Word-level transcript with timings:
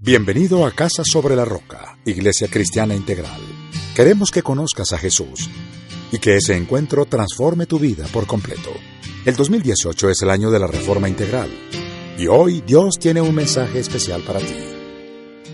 Bienvenido 0.00 0.64
a 0.64 0.70
Casa 0.70 1.02
sobre 1.04 1.34
la 1.34 1.44
Roca, 1.44 1.98
Iglesia 2.04 2.46
Cristiana 2.48 2.94
Integral. 2.94 3.40
Queremos 3.96 4.30
que 4.30 4.44
conozcas 4.44 4.92
a 4.92 4.98
Jesús 4.98 5.50
y 6.12 6.20
que 6.20 6.36
ese 6.36 6.56
encuentro 6.56 7.04
transforme 7.04 7.66
tu 7.66 7.80
vida 7.80 8.06
por 8.12 8.28
completo. 8.28 8.70
El 9.26 9.34
2018 9.34 10.10
es 10.10 10.22
el 10.22 10.30
año 10.30 10.52
de 10.52 10.60
la 10.60 10.68
Reforma 10.68 11.08
Integral 11.08 11.50
y 12.16 12.28
hoy 12.28 12.62
Dios 12.64 12.94
tiene 13.00 13.20
un 13.20 13.34
mensaje 13.34 13.80
especial 13.80 14.22
para 14.22 14.38
ti. 14.38 14.54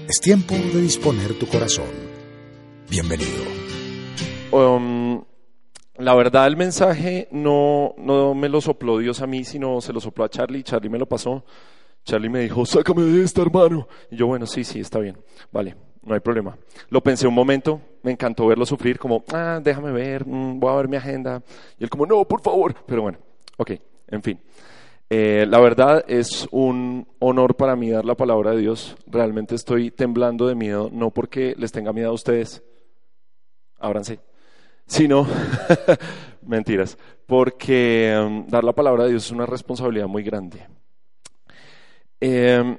Es 0.07 0.20
tiempo 0.20 0.53
de 0.53 0.83
disponer 0.83 1.39
tu 1.39 1.47
corazón. 1.47 1.89
Bienvenido. 2.91 3.45
Um, 4.53 5.25
la 5.97 6.15
verdad, 6.15 6.48
el 6.48 6.59
mensaje 6.59 7.29
no, 7.33 7.95
no 7.97 8.34
me 8.34 8.51
lo 8.51 8.61
sopló 8.61 8.98
Dios 8.98 9.23
a 9.23 9.27
mí, 9.27 9.42
sino 9.42 9.81
se 9.81 9.95
lo 9.95 10.01
sopló 10.01 10.23
a 10.27 10.29
Charlie. 10.29 10.62
Charlie 10.62 10.91
me 10.91 10.98
lo 10.98 11.06
pasó. 11.06 11.47
Charlie 12.05 12.29
me 12.29 12.41
dijo, 12.41 12.67
sácame 12.67 13.03
de 13.03 13.25
esta, 13.25 13.43
hermano. 13.43 13.89
Y 14.11 14.17
yo, 14.17 14.27
bueno, 14.27 14.47
sí, 14.47 14.62
sí, 14.62 14.81
está 14.81 14.99
bien. 14.99 15.17
Vale, 15.51 15.75
no 16.03 16.15
hay 16.15 16.21
problema. 16.21 16.57
Lo 16.91 17.03
pensé 17.03 17.27
un 17.27 17.35
momento, 17.35 17.81
me 18.03 18.12
encantó 18.12 18.47
verlo 18.47 18.67
sufrir, 18.67 18.98
como, 18.98 19.25
ah, 19.33 19.59
déjame 19.62 19.91
ver, 19.91 20.27
mm, 20.27 20.61
voy 20.61 20.70
a 20.70 20.77
ver 20.77 20.89
mi 20.89 20.97
agenda. 20.97 21.43
Y 21.78 21.84
él 21.84 21.91
como, 21.91 22.06
no, 22.06 22.25
por 22.27 22.43
favor. 22.43 22.75
Pero 22.87 23.03
bueno, 23.03 23.19
ok, 23.56 23.73
en 24.09 24.23
fin. 24.23 24.39
Eh, 25.11 25.47
la 25.48 25.61
verdad 25.61 26.05
es 26.09 26.48
un 26.51 27.06
honor 27.20 27.56
para 27.56 27.77
mí 27.77 27.91
dar 27.91 28.05
la 28.05 28.17
palabra 28.17 28.53
de 28.53 28.59
Dios. 28.59 28.97
Realmente 29.06 29.55
estoy 29.55 29.91
temblando 29.91 30.47
de 30.47 30.55
miedo, 30.55 30.91
no 30.93 31.11
porque 31.11 31.55
les 31.56 31.73
tenga 31.73 31.93
miedo 31.93 32.11
a 32.11 32.15
ustedes, 32.15 32.62
ábranse, 33.78 34.21
sino, 34.87 35.27
mentiras, 36.43 36.98
porque 37.27 38.15
um, 38.19 38.47
dar 38.47 38.65
la 38.65 38.73
palabra 38.73 39.05
de 39.05 39.11
Dios 39.11 39.27
es 39.27 39.31
una 39.31 39.47
responsabilidad 39.47 40.06
muy 40.06 40.23
grande. 40.23 40.67
Eh, 42.27 42.78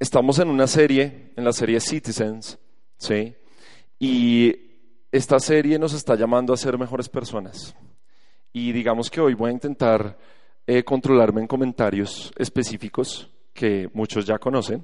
estamos 0.00 0.38
en 0.38 0.48
una 0.48 0.66
serie, 0.66 1.30
en 1.36 1.44
la 1.44 1.52
serie 1.52 1.80
Citizens, 1.80 2.58
¿sí? 2.96 3.36
Y 3.98 4.56
esta 5.12 5.38
serie 5.38 5.78
nos 5.78 5.92
está 5.92 6.14
llamando 6.14 6.54
a 6.54 6.56
ser 6.56 6.78
mejores 6.78 7.10
personas. 7.10 7.76
Y 8.54 8.72
digamos 8.72 9.10
que 9.10 9.20
hoy 9.20 9.34
voy 9.34 9.50
a 9.50 9.52
intentar 9.52 10.16
eh, 10.66 10.82
controlarme 10.82 11.42
en 11.42 11.46
comentarios 11.46 12.32
específicos 12.38 13.30
que 13.52 13.90
muchos 13.92 14.24
ya 14.24 14.38
conocen. 14.38 14.82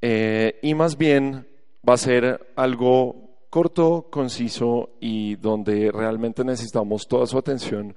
Eh, 0.00 0.60
y 0.62 0.74
más 0.74 0.96
bien 0.96 1.48
va 1.82 1.94
a 1.94 1.98
ser 1.98 2.52
algo 2.54 3.40
corto, 3.50 4.06
conciso 4.08 4.90
y 5.00 5.34
donde 5.34 5.90
realmente 5.90 6.44
necesitamos 6.44 7.08
toda 7.08 7.26
su 7.26 7.36
atención 7.36 7.92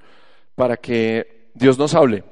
para 0.56 0.76
que 0.76 1.52
Dios 1.54 1.78
nos 1.78 1.94
hable. 1.94 2.24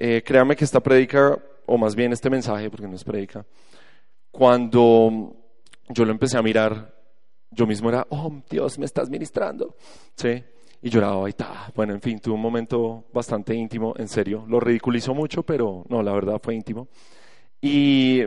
Eh, 0.00 0.22
créame 0.24 0.56
que 0.56 0.64
esta 0.64 0.80
predica 0.80 1.38
o 1.66 1.78
más 1.78 1.94
bien 1.94 2.12
este 2.12 2.30
mensaje, 2.30 2.70
porque 2.70 2.88
no 2.88 2.96
es 2.96 3.04
predica, 3.04 3.44
cuando 4.30 5.36
yo 5.88 6.04
lo 6.04 6.10
empecé 6.10 6.38
a 6.38 6.42
mirar, 6.42 6.94
yo 7.50 7.66
mismo 7.66 7.88
era, 7.90 8.06
oh 8.10 8.42
Dios, 8.48 8.78
me 8.78 8.86
estás 8.86 9.10
ministrando, 9.10 9.76
¿sí? 10.16 10.42
Y 10.80 10.90
lloraba 10.90 11.28
y 11.28 11.34
ta. 11.34 11.70
Bueno, 11.74 11.92
en 11.92 12.00
fin, 12.00 12.18
tuve 12.18 12.34
un 12.34 12.40
momento 12.40 13.04
bastante 13.12 13.54
íntimo, 13.54 13.94
en 13.96 14.08
serio. 14.08 14.44
Lo 14.48 14.58
ridiculizó 14.58 15.14
mucho, 15.14 15.42
pero 15.44 15.84
no, 15.88 16.02
la 16.02 16.12
verdad 16.12 16.40
fue 16.42 16.54
íntimo. 16.54 16.88
Y, 17.60 18.22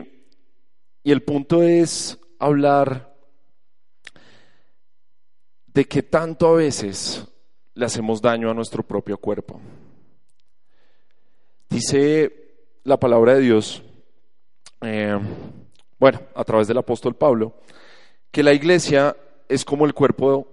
y 1.02 1.12
el 1.12 1.22
punto 1.22 1.62
es 1.62 2.18
hablar 2.38 3.14
de 5.66 5.84
que 5.84 6.02
tanto 6.02 6.48
a 6.48 6.56
veces 6.56 7.26
le 7.74 7.84
hacemos 7.84 8.22
daño 8.22 8.50
a 8.50 8.54
nuestro 8.54 8.82
propio 8.82 9.18
cuerpo. 9.18 9.60
Dice 11.68 12.45
la 12.86 12.98
palabra 12.98 13.34
de 13.34 13.40
Dios, 13.40 13.82
eh, 14.80 15.18
bueno, 15.98 16.20
a 16.34 16.44
través 16.44 16.68
del 16.68 16.78
apóstol 16.78 17.16
Pablo, 17.16 17.54
que 18.30 18.44
la 18.44 18.52
iglesia 18.52 19.16
es 19.48 19.64
como 19.64 19.86
el 19.86 19.92
cuerpo 19.92 20.46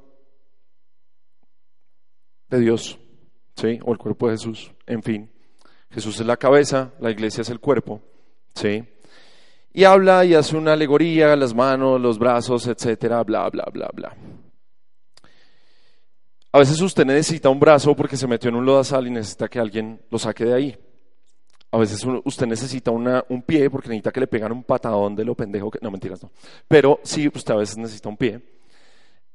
de 2.49 2.59
Dios, 2.59 2.97
¿sí? 3.55 3.79
O 3.85 3.91
el 3.91 3.99
cuerpo 3.99 4.27
de 4.27 4.33
Jesús, 4.33 4.71
en 4.87 5.03
fin. 5.03 5.29
Jesús 5.91 6.19
es 6.19 6.25
la 6.25 6.37
cabeza, 6.37 6.91
la 6.99 7.11
iglesia 7.11 7.41
es 7.41 7.49
el 7.49 7.59
cuerpo, 7.59 8.01
¿sí? 8.55 8.83
Y 9.71 9.83
habla 9.83 10.25
y 10.25 10.33
hace 10.33 10.57
una 10.57 10.73
alegoría, 10.73 11.35
las 11.35 11.53
manos, 11.53 12.01
los 12.01 12.17
brazos, 12.17 12.65
etcétera, 12.65 13.23
bla, 13.23 13.47
bla, 13.49 13.65
bla, 13.71 13.89
bla. 13.93 14.15
A 16.51 16.59
veces 16.59 16.81
usted 16.81 17.05
necesita 17.05 17.49
un 17.49 17.59
brazo 17.59 17.95
porque 17.95 18.17
se 18.17 18.27
metió 18.27 18.49
en 18.49 18.55
un 18.55 18.65
lodazal 18.65 19.05
y 19.05 19.11
necesita 19.11 19.47
que 19.47 19.59
alguien 19.59 20.01
lo 20.09 20.17
saque 20.17 20.45
de 20.45 20.53
ahí. 20.53 20.92
A 21.73 21.79
veces 21.79 22.05
usted 22.23 22.45
necesita 22.45 22.91
un 22.91 23.41
pie 23.41 23.67
porque 23.67 23.89
necesita 23.89 24.11
que 24.11 24.19
le 24.19 24.27
pegan 24.27 24.51
un 24.51 24.63
patadón 24.63 25.15
de 25.15 25.25
lo 25.25 25.33
pendejo 25.33 25.71
que... 25.71 25.79
No, 25.81 25.89
mentiras, 25.89 26.21
no. 26.21 26.29
Pero 26.67 26.99
sí, 27.01 27.27
usted 27.33 27.51
a 27.51 27.57
veces 27.57 27.77
necesita 27.77 28.09
un 28.09 28.15
pie. 28.15 28.39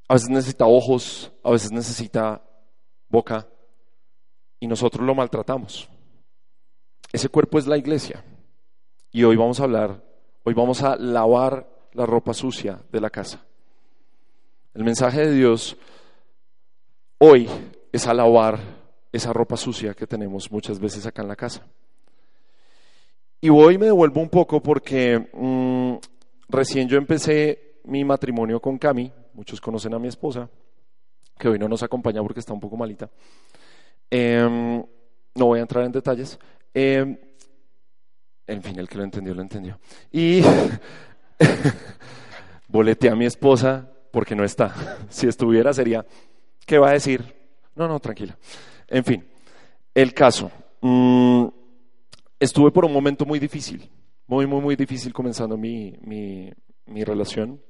A 0.06 0.14
veces 0.14 0.28
necesita 0.28 0.64
ojos, 0.64 1.32
a 1.42 1.50
veces 1.50 1.72
necesita 1.72 2.40
boca. 3.08 3.48
Y 4.60 4.68
nosotros 4.68 5.04
lo 5.04 5.16
maltratamos. 5.16 5.88
Ese 7.12 7.28
cuerpo 7.28 7.58
es 7.58 7.66
la 7.66 7.76
iglesia. 7.76 8.22
Y 9.10 9.24
hoy 9.24 9.34
vamos 9.34 9.58
a 9.58 9.64
hablar, 9.64 10.00
hoy 10.44 10.54
vamos 10.54 10.84
a 10.84 10.94
lavar 10.94 11.68
la 11.92 12.06
ropa 12.06 12.34
sucia 12.34 12.78
de 12.92 13.00
la 13.00 13.10
casa. 13.10 13.44
El 14.74 14.84
mensaje 14.84 15.26
de 15.26 15.34
Dios 15.34 15.76
hoy 17.18 17.48
es 17.90 18.06
a 18.06 18.14
lavar 18.14 18.60
esa 19.10 19.32
ropa 19.32 19.56
sucia 19.56 19.92
que 19.94 20.06
tenemos 20.06 20.52
muchas 20.52 20.78
veces 20.78 21.04
acá 21.04 21.22
en 21.22 21.28
la 21.28 21.34
casa. 21.34 21.66
Y 23.40 23.50
hoy 23.50 23.78
me 23.78 23.86
devuelvo 23.86 24.20
un 24.20 24.28
poco 24.28 24.60
porque 24.60 25.28
mm, 25.32 25.94
recién 26.48 26.88
yo 26.88 26.98
empecé 26.98 27.80
mi 27.84 28.04
matrimonio 28.04 28.60
con 28.60 28.78
Cami, 28.78 29.12
muchos 29.34 29.60
conocen 29.60 29.94
a 29.94 29.98
mi 30.00 30.08
esposa, 30.08 30.50
que 31.38 31.48
hoy 31.48 31.58
no 31.58 31.68
nos 31.68 31.84
acompaña 31.84 32.20
porque 32.20 32.40
está 32.40 32.52
un 32.52 32.58
poco 32.58 32.76
malita. 32.76 33.08
Em, 34.10 34.84
no 35.34 35.46
voy 35.46 35.60
a 35.60 35.62
entrar 35.62 35.84
en 35.84 35.92
detalles. 35.92 36.36
Em, 36.74 37.16
en 38.46 38.62
fin, 38.62 38.78
el 38.78 38.88
que 38.88 38.98
lo 38.98 39.04
entendió, 39.04 39.34
lo 39.34 39.42
entendió. 39.42 39.78
Y 40.10 40.42
boleteé 42.68 43.10
a 43.10 43.14
mi 43.14 43.26
esposa 43.26 43.88
porque 44.10 44.34
no 44.34 44.44
está. 44.44 44.74
Si 45.10 45.28
estuviera 45.28 45.72
sería, 45.72 46.04
¿qué 46.66 46.78
va 46.78 46.90
a 46.90 46.94
decir? 46.94 47.22
No, 47.76 47.86
no, 47.86 48.00
tranquila. 48.00 48.36
En 48.88 49.04
fin, 49.04 49.28
el 49.94 50.12
caso. 50.12 50.50
Mm, 50.80 51.46
estuve 52.38 52.70
por 52.70 52.84
un 52.84 52.92
momento 52.92 53.24
muy 53.24 53.38
difícil, 53.38 53.90
muy, 54.26 54.46
muy, 54.46 54.60
muy 54.60 54.76
difícil 54.76 55.12
comenzando 55.12 55.56
mi, 55.56 55.96
mi, 56.02 57.04
relación. 57.04 57.60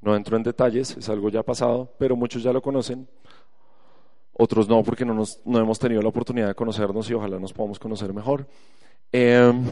No 0.00 0.14
entro 0.14 0.36
en 0.36 0.42
detalles, 0.42 0.96
es 0.96 1.08
algo 1.08 1.28
ya 1.30 1.42
pasado, 1.42 1.94
pero 1.98 2.16
muchos 2.16 2.42
ya 2.42 2.52
lo 2.52 2.62
conocen. 2.62 3.08
Otros 4.32 4.68
no, 4.68 4.82
porque 4.82 5.04
no, 5.04 5.22
no 5.44 5.58
hemos 5.58 5.78
tenido 5.78 6.02
la 6.02 6.08
oportunidad 6.08 6.48
de 6.48 6.54
conocernos 6.54 7.08
y 7.08 7.14
ojalá 7.14 7.38
nos 7.38 7.52
podamos 7.52 7.78
conocer 7.78 8.12
mejor. 8.12 8.46
Em, 9.10 9.70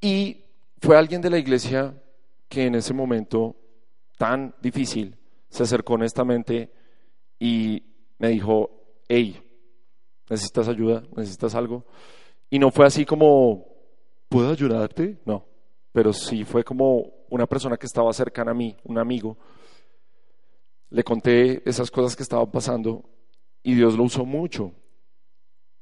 y 0.00 0.44
fue 0.80 0.96
alguien 0.96 1.20
de 1.20 1.30
la 1.30 1.38
iglesia 1.38 1.94
que 2.48 2.66
en 2.66 2.74
ese 2.74 2.94
momento 2.94 3.56
tan 4.16 4.54
difícil 4.60 5.16
se 5.48 5.62
acercó 5.62 5.94
honestamente 5.94 6.72
y 7.38 7.82
me 8.18 8.28
dijo, 8.28 8.70
hey, 9.08 9.40
¿necesitas 10.28 10.68
ayuda? 10.68 11.02
¿Necesitas 11.16 11.54
algo? 11.54 11.84
Y 12.52 12.58
no 12.58 12.70
fue 12.70 12.84
así 12.84 13.06
como, 13.06 13.64
¿puedo 14.28 14.50
ayudarte? 14.50 15.16
No, 15.24 15.46
pero 15.90 16.12
sí 16.12 16.44
fue 16.44 16.62
como 16.62 17.10
una 17.30 17.46
persona 17.46 17.78
que 17.78 17.86
estaba 17.86 18.12
cercana 18.12 18.50
a 18.50 18.54
mí, 18.54 18.76
un 18.84 18.98
amigo. 18.98 19.38
Le 20.90 21.02
conté 21.02 21.66
esas 21.66 21.90
cosas 21.90 22.14
que 22.14 22.22
estaban 22.22 22.50
pasando 22.50 23.04
y 23.62 23.74
Dios 23.74 23.96
lo 23.96 24.04
usó 24.04 24.26
mucho 24.26 24.70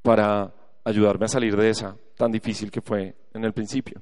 para 0.01 0.55
ayudarme 0.85 1.25
a 1.25 1.27
salir 1.27 1.57
de 1.57 1.71
esa 1.71 1.97
tan 2.15 2.31
difícil 2.31 2.71
que 2.71 2.79
fue 2.79 3.17
en 3.33 3.43
el 3.43 3.51
principio. 3.51 4.01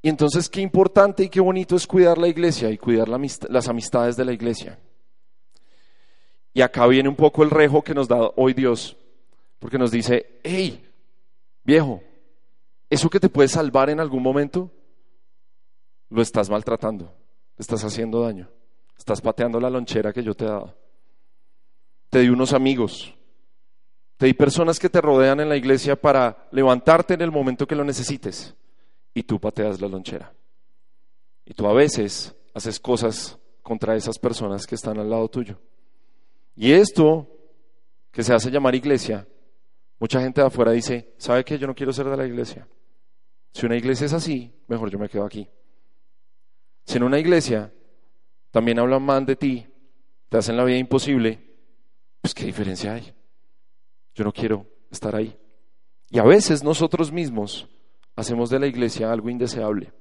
Y 0.00 0.08
entonces 0.08 0.48
qué 0.48 0.60
importante 0.60 1.24
y 1.24 1.28
qué 1.28 1.40
bonito 1.40 1.74
es 1.74 1.88
cuidar 1.88 2.18
la 2.18 2.28
iglesia 2.28 2.70
y 2.70 2.78
cuidar 2.78 3.08
las 3.08 3.68
amistades 3.68 4.14
de 4.14 4.24
la 4.24 4.32
iglesia. 4.32 4.78
Y 6.54 6.60
acá 6.60 6.86
viene 6.86 7.08
un 7.08 7.16
poco 7.16 7.42
el 7.42 7.50
rejo 7.50 7.82
que 7.82 7.94
nos 7.94 8.06
da 8.06 8.30
hoy 8.36 8.54
Dios 8.54 8.96
porque 9.58 9.78
nos 9.78 9.90
dice, 9.90 10.40
hey, 10.42 10.84
viejo, 11.64 12.02
eso 12.88 13.10
que 13.10 13.20
te 13.20 13.28
puede 13.28 13.48
salvar 13.48 13.90
en 13.90 14.00
algún 14.00 14.22
momento, 14.22 14.70
lo 16.10 16.22
estás 16.22 16.48
maltratando, 16.48 17.12
estás 17.58 17.84
haciendo 17.84 18.22
daño, 18.22 18.48
estás 18.96 19.20
pateando 19.20 19.58
la 19.58 19.70
lonchera 19.70 20.12
que 20.12 20.22
yo 20.22 20.34
te 20.34 20.44
dado. 20.44 20.76
Te 22.10 22.20
di 22.20 22.28
unos 22.28 22.52
amigos, 22.52 23.14
te 24.16 24.26
di 24.26 24.34
personas 24.34 24.78
que 24.78 24.88
te 24.88 25.00
rodean 25.00 25.40
en 25.40 25.48
la 25.48 25.56
iglesia 25.56 25.96
para 25.96 26.48
levantarte 26.52 27.14
en 27.14 27.22
el 27.22 27.32
momento 27.32 27.66
que 27.66 27.74
lo 27.74 27.84
necesites 27.84 28.54
y 29.12 29.22
tú 29.24 29.40
pateas 29.40 29.80
la 29.80 29.88
lonchera. 29.88 30.32
Y 31.44 31.54
tú 31.54 31.66
a 31.66 31.72
veces 31.72 32.34
haces 32.54 32.78
cosas 32.80 33.38
contra 33.62 33.96
esas 33.96 34.18
personas 34.18 34.66
que 34.66 34.74
están 34.76 34.98
al 34.98 35.10
lado 35.10 35.28
tuyo. 35.28 35.58
Y 36.54 36.72
esto, 36.72 37.28
que 38.10 38.22
se 38.22 38.32
hace 38.32 38.50
llamar 38.50 38.74
iglesia, 38.74 39.26
mucha 39.98 40.20
gente 40.20 40.40
de 40.40 40.46
afuera 40.46 40.72
dice, 40.72 41.14
¿sabe 41.18 41.44
qué? 41.44 41.58
Yo 41.58 41.66
no 41.66 41.74
quiero 41.74 41.92
ser 41.92 42.06
de 42.08 42.16
la 42.16 42.26
iglesia. 42.26 42.68
Si 43.52 43.64
una 43.64 43.76
iglesia 43.76 44.06
es 44.06 44.12
así, 44.12 44.52
mejor 44.68 44.90
yo 44.90 44.98
me 44.98 45.08
quedo 45.08 45.24
aquí. 45.24 45.48
Si 46.84 46.98
en 46.98 47.02
una 47.02 47.18
iglesia 47.18 47.72
también 48.50 48.78
hablan 48.78 49.02
mal 49.02 49.24
de 49.26 49.36
ti, 49.36 49.66
te 50.28 50.36
hacen 50.36 50.56
la 50.56 50.64
vida 50.64 50.76
imposible, 50.76 51.42
pues 52.20 52.34
qué 52.34 52.44
diferencia 52.44 52.94
hay. 52.94 53.14
Yo 54.14 54.24
no 54.24 54.32
quiero 54.32 54.66
estar 54.90 55.14
ahí. 55.14 55.36
Y 56.10 56.18
a 56.18 56.24
veces 56.24 56.62
nosotros 56.62 57.10
mismos 57.10 57.68
hacemos 58.14 58.50
de 58.50 58.60
la 58.60 58.66
iglesia 58.66 59.10
algo 59.10 59.30
indeseable. 59.30 59.92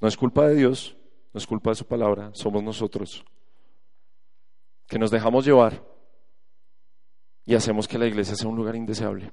No 0.00 0.08
es 0.08 0.16
culpa 0.16 0.46
de 0.48 0.56
Dios, 0.56 0.96
no 1.32 1.38
es 1.38 1.46
culpa 1.46 1.70
de 1.70 1.76
su 1.76 1.86
palabra, 1.86 2.30
somos 2.34 2.62
nosotros 2.62 3.24
que 4.92 4.98
nos 4.98 5.10
dejamos 5.10 5.46
llevar 5.46 5.82
y 7.44 7.54
hacemos 7.54 7.88
que 7.88 7.98
la 7.98 8.06
iglesia 8.06 8.34
sea 8.34 8.48
un 8.48 8.56
lugar 8.56 8.76
indeseable. 8.76 9.32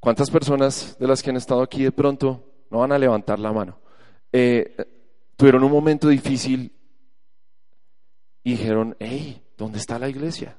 ¿Cuántas 0.00 0.30
personas 0.30 0.98
de 0.98 1.06
las 1.06 1.22
que 1.22 1.30
han 1.30 1.36
estado 1.36 1.62
aquí 1.62 1.84
de 1.84 1.92
pronto 1.92 2.44
no 2.70 2.78
van 2.78 2.92
a 2.92 2.98
levantar 2.98 3.38
la 3.38 3.52
mano? 3.52 3.78
Eh, 4.32 4.76
tuvieron 5.36 5.62
un 5.62 5.70
momento 5.70 6.08
difícil 6.08 6.72
y 8.42 8.50
dijeron, 8.52 8.96
hey, 8.98 9.42
¿dónde 9.56 9.78
está 9.78 9.98
la 9.98 10.08
iglesia? 10.08 10.56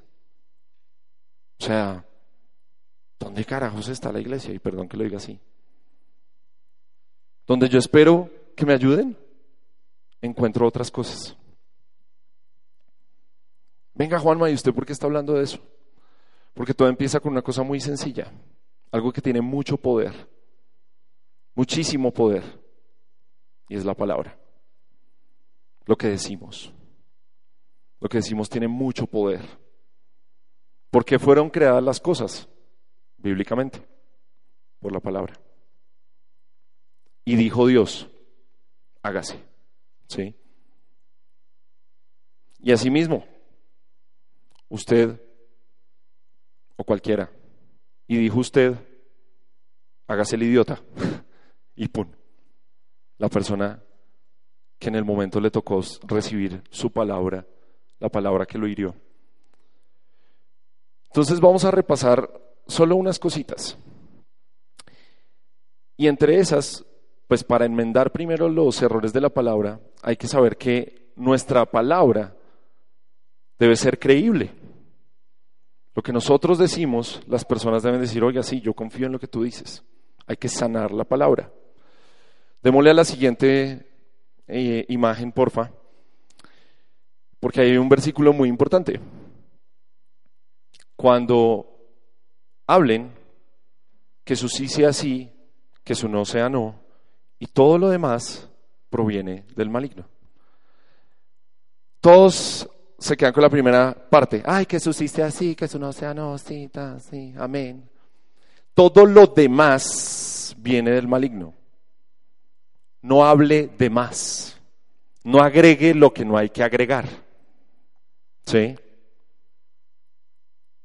O 1.59 1.63
sea, 1.63 2.05
¿dónde 3.19 3.43
carajos 3.45 3.89
está 3.89 4.11
la 4.11 4.21
iglesia? 4.21 4.53
Y 4.53 4.59
perdón 4.59 4.87
que 4.87 4.97
lo 4.97 5.03
diga 5.03 5.17
así. 5.17 5.39
Donde 7.45 7.67
yo 7.67 7.79
espero 7.79 8.29
que 8.55 8.65
me 8.65 8.73
ayuden, 8.73 9.17
encuentro 10.21 10.65
otras 10.65 10.89
cosas. 10.89 11.35
Venga, 13.95 14.19
Juanma, 14.19 14.49
¿y 14.49 14.53
usted 14.53 14.73
por 14.73 14.85
qué 14.85 14.93
está 14.93 15.05
hablando 15.05 15.33
de 15.33 15.43
eso? 15.43 15.59
Porque 16.53 16.73
todo 16.73 16.87
empieza 16.87 17.19
con 17.19 17.31
una 17.31 17.41
cosa 17.41 17.63
muy 17.63 17.79
sencilla, 17.79 18.31
algo 18.91 19.11
que 19.11 19.21
tiene 19.21 19.41
mucho 19.41 19.77
poder, 19.77 20.13
muchísimo 21.55 22.11
poder, 22.11 22.43
y 23.69 23.75
es 23.75 23.85
la 23.85 23.93
palabra, 23.93 24.37
lo 25.85 25.95
que 25.95 26.07
decimos. 26.07 26.73
Lo 27.99 28.09
que 28.09 28.17
decimos 28.17 28.49
tiene 28.49 28.67
mucho 28.67 29.07
poder. 29.07 29.39
¿Por 30.91 31.05
qué 31.05 31.17
fueron 31.17 31.49
creadas 31.49 31.81
las 31.81 32.01
cosas? 32.01 32.49
Bíblicamente, 33.17 33.81
por 34.79 34.91
la 34.91 34.99
palabra. 34.99 35.39
Y 37.23 37.37
dijo 37.37 37.65
Dios, 37.65 38.09
hágase. 39.01 39.41
¿Sí? 40.09 40.35
Y 42.59 42.73
asimismo, 42.73 43.25
usted 44.73 45.21
o 46.75 46.83
cualquiera, 46.83 47.29
y 48.07 48.17
dijo 48.17 48.39
usted, 48.39 48.75
hágase 50.07 50.35
el 50.35 50.43
idiota. 50.43 50.81
y 51.75 51.87
pum, 51.87 52.11
la 53.19 53.29
persona 53.29 53.81
que 54.79 54.89
en 54.89 54.95
el 54.95 55.05
momento 55.05 55.39
le 55.39 55.51
tocó 55.51 55.81
recibir 56.07 56.63
su 56.71 56.91
palabra 56.91 57.45
la 57.99 58.09
palabra 58.09 58.45
que 58.45 58.57
lo 58.57 58.67
hirió. 58.67 58.95
Entonces 61.05 61.39
vamos 61.39 61.63
a 61.63 61.71
repasar 61.71 62.29
solo 62.67 62.95
unas 62.95 63.19
cositas. 63.19 63.77
Y 65.95 66.07
entre 66.07 66.39
esas, 66.39 66.83
pues 67.27 67.43
para 67.43 67.65
enmendar 67.65 68.11
primero 68.11 68.49
los 68.49 68.81
errores 68.81 69.13
de 69.13 69.21
la 69.21 69.29
palabra, 69.29 69.79
hay 70.01 70.17
que 70.17 70.27
saber 70.27 70.57
que 70.57 71.13
nuestra 71.15 71.65
palabra 71.65 72.35
debe 73.57 73.77
ser 73.77 73.99
creíble. 73.99 74.51
Lo 75.95 76.01
que 76.01 76.11
nosotros 76.13 76.57
decimos, 76.57 77.21
las 77.27 77.45
personas 77.45 77.83
deben 77.83 78.01
decir, 78.01 78.23
oiga, 78.23 78.43
sí, 78.43 78.61
yo 78.61 78.73
confío 78.73 79.05
en 79.05 79.11
lo 79.13 79.19
que 79.19 79.27
tú 79.27 79.43
dices. 79.43 79.83
Hay 80.25 80.37
que 80.37 80.49
sanar 80.49 80.91
la 80.91 81.03
palabra. 81.03 81.51
Démosle 82.61 82.91
a 82.91 82.95
la 82.95 83.05
siguiente 83.05 83.91
eh, 84.47 84.85
imagen, 84.89 85.31
porfa 85.31 85.71
porque 87.43 87.59
hay 87.59 87.75
un 87.75 87.89
versículo 87.89 88.31
muy 88.31 88.47
importante. 88.47 89.01
Cuando 90.95 91.67
hablen, 92.65 93.13
que 94.23 94.37
su 94.37 94.47
sí 94.47 94.69
sea 94.69 94.93
sí, 94.93 95.29
que 95.83 95.93
su 95.93 96.07
no 96.07 96.23
sea 96.23 96.47
no, 96.47 96.79
y 97.39 97.47
todo 97.47 97.77
lo 97.77 97.89
demás 97.89 98.49
proviene 98.89 99.43
del 99.57 99.69
maligno. 99.69 100.07
Todos 101.99 102.69
se 103.03 103.17
quedan 103.17 103.33
con 103.33 103.43
la 103.43 103.49
primera 103.49 103.93
parte. 103.93 104.41
Ay, 104.45 104.65
que 104.65 104.79
su 104.79 104.93
sí 104.93 105.09
sea 105.09 105.29
sí, 105.29 105.55
que 105.55 105.67
su 105.67 105.77
no 105.77 105.91
sea 105.91 106.13
no, 106.13 106.37
sí, 106.37 106.69
amén. 107.37 107.89
Todo 108.73 109.05
lo 109.05 109.27
demás 109.27 110.55
viene 110.57 110.91
del 110.91 111.09
maligno. 111.09 111.53
No 113.01 113.25
hable 113.25 113.69
de 113.77 113.89
más. 113.89 114.57
No 115.25 115.39
agregue 115.39 115.93
lo 115.93 116.13
que 116.13 116.23
no 116.23 116.37
hay 116.37 116.49
que 116.49 116.63
agregar. 116.63 117.05
¿Sí? 118.45 118.73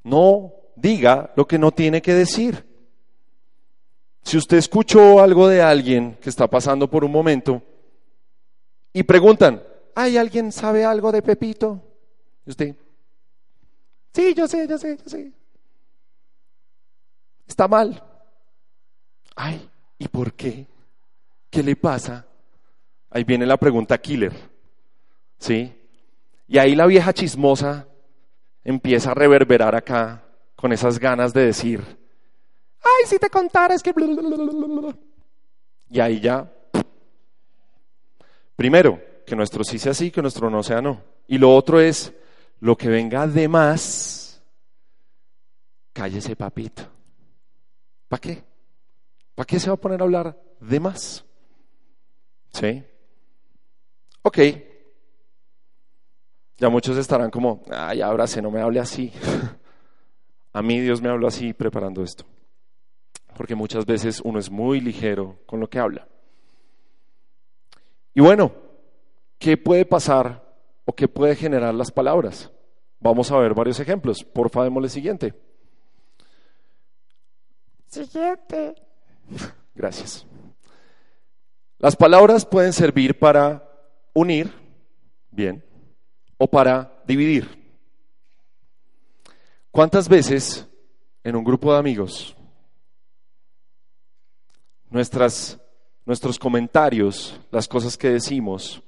No 0.02 0.52
diga 0.74 1.32
lo 1.36 1.46
que 1.46 1.56
no 1.56 1.70
tiene 1.70 2.02
que 2.02 2.14
decir. 2.14 2.66
Si 4.24 4.36
usted 4.36 4.56
escuchó 4.56 5.20
algo 5.20 5.46
de 5.46 5.62
alguien 5.62 6.18
que 6.20 6.30
está 6.30 6.48
pasando 6.48 6.90
por 6.90 7.04
un 7.04 7.12
momento 7.12 7.62
y 8.92 9.04
preguntan, 9.04 9.62
¿hay 9.94 10.16
alguien 10.16 10.50
sabe 10.50 10.84
algo 10.84 11.12
de 11.12 11.22
Pepito? 11.22 11.84
¿Y 12.48 12.50
usted? 12.50 12.74
Sí, 14.14 14.32
yo 14.32 14.48
sé, 14.48 14.66
yo 14.66 14.78
sé, 14.78 14.96
yo 14.96 15.10
sé. 15.10 15.30
Está 17.46 17.68
mal. 17.68 18.02
Ay, 19.36 19.68
¿y 19.98 20.08
por 20.08 20.32
qué? 20.32 20.66
¿Qué 21.50 21.62
le 21.62 21.76
pasa? 21.76 22.24
Ahí 23.10 23.24
viene 23.24 23.44
la 23.44 23.58
pregunta 23.58 23.98
killer. 23.98 24.32
¿Sí? 25.38 25.74
Y 26.46 26.56
ahí 26.56 26.74
la 26.74 26.86
vieja 26.86 27.12
chismosa 27.12 27.86
empieza 28.64 29.10
a 29.10 29.14
reverberar 29.14 29.74
acá 29.74 30.24
con 30.56 30.72
esas 30.72 30.98
ganas 30.98 31.34
de 31.34 31.44
decir, 31.44 31.84
ay, 32.80 33.06
si 33.06 33.18
te 33.18 33.28
contara 33.28 33.74
es 33.74 33.82
que... 33.82 33.92
Y 35.90 36.00
ahí 36.00 36.18
ya... 36.18 36.50
Primero, 38.56 38.98
que 39.26 39.36
nuestro 39.36 39.62
sí 39.64 39.78
sea 39.78 39.92
sí, 39.92 40.10
que 40.10 40.22
nuestro 40.22 40.48
no 40.48 40.62
sea 40.62 40.80
no. 40.80 41.02
Y 41.26 41.36
lo 41.36 41.54
otro 41.54 41.78
es, 41.78 42.14
lo 42.60 42.76
que 42.76 42.88
venga 42.88 43.26
de 43.26 43.48
más, 43.48 44.42
cállese 45.92 46.36
papito. 46.36 46.82
¿Para 48.08 48.20
qué? 48.20 48.44
¿Para 49.34 49.46
qué 49.46 49.60
se 49.60 49.68
va 49.68 49.74
a 49.74 49.80
poner 49.80 50.00
a 50.00 50.04
hablar 50.04 50.40
de 50.60 50.80
más? 50.80 51.24
¿Sí? 52.52 52.82
Ok, 54.22 54.38
ya 56.58 56.68
muchos 56.68 56.96
estarán 56.96 57.30
como, 57.30 57.62
ay, 57.70 58.02
abrace, 58.02 58.42
no 58.42 58.50
me 58.50 58.60
hable 58.60 58.80
así. 58.80 59.12
A 60.52 60.60
mí 60.60 60.80
Dios 60.80 61.00
me 61.00 61.08
habló 61.08 61.28
así 61.28 61.52
preparando 61.52 62.02
esto. 62.02 62.24
Porque 63.36 63.54
muchas 63.54 63.86
veces 63.86 64.20
uno 64.24 64.40
es 64.40 64.50
muy 64.50 64.80
ligero 64.80 65.38
con 65.46 65.60
lo 65.60 65.70
que 65.70 65.78
habla. 65.78 66.08
Y 68.12 68.20
bueno, 68.20 68.50
¿qué 69.38 69.56
puede 69.56 69.84
pasar 69.84 70.47
o 70.88 70.94
qué 70.94 71.06
puede 71.06 71.36
generar 71.36 71.74
las 71.74 71.90
palabras? 71.90 72.50
Vamos 72.98 73.30
a 73.30 73.36
ver 73.36 73.52
varios 73.52 73.78
ejemplos. 73.78 74.24
Porfa, 74.24 74.64
démosle 74.64 74.88
siguiente. 74.88 75.34
Siguiente. 77.88 78.74
Gracias. 79.74 80.26
Las 81.78 81.94
palabras 81.94 82.46
pueden 82.46 82.72
servir 82.72 83.18
para 83.18 83.70
unir, 84.14 84.50
bien, 85.30 85.62
o 86.38 86.46
para 86.46 87.02
dividir. 87.06 87.46
¿Cuántas 89.70 90.08
veces 90.08 90.66
en 91.22 91.36
un 91.36 91.44
grupo 91.44 91.70
de 91.70 91.80
amigos 91.80 92.34
nuestras, 94.88 95.60
nuestros 96.06 96.38
comentarios, 96.38 97.38
las 97.50 97.68
cosas 97.68 97.98
que 97.98 98.08
decimos, 98.08 98.82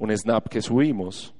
un 0.00 0.16
snap 0.16 0.48
que 0.48 0.62
subimos, 0.62 1.34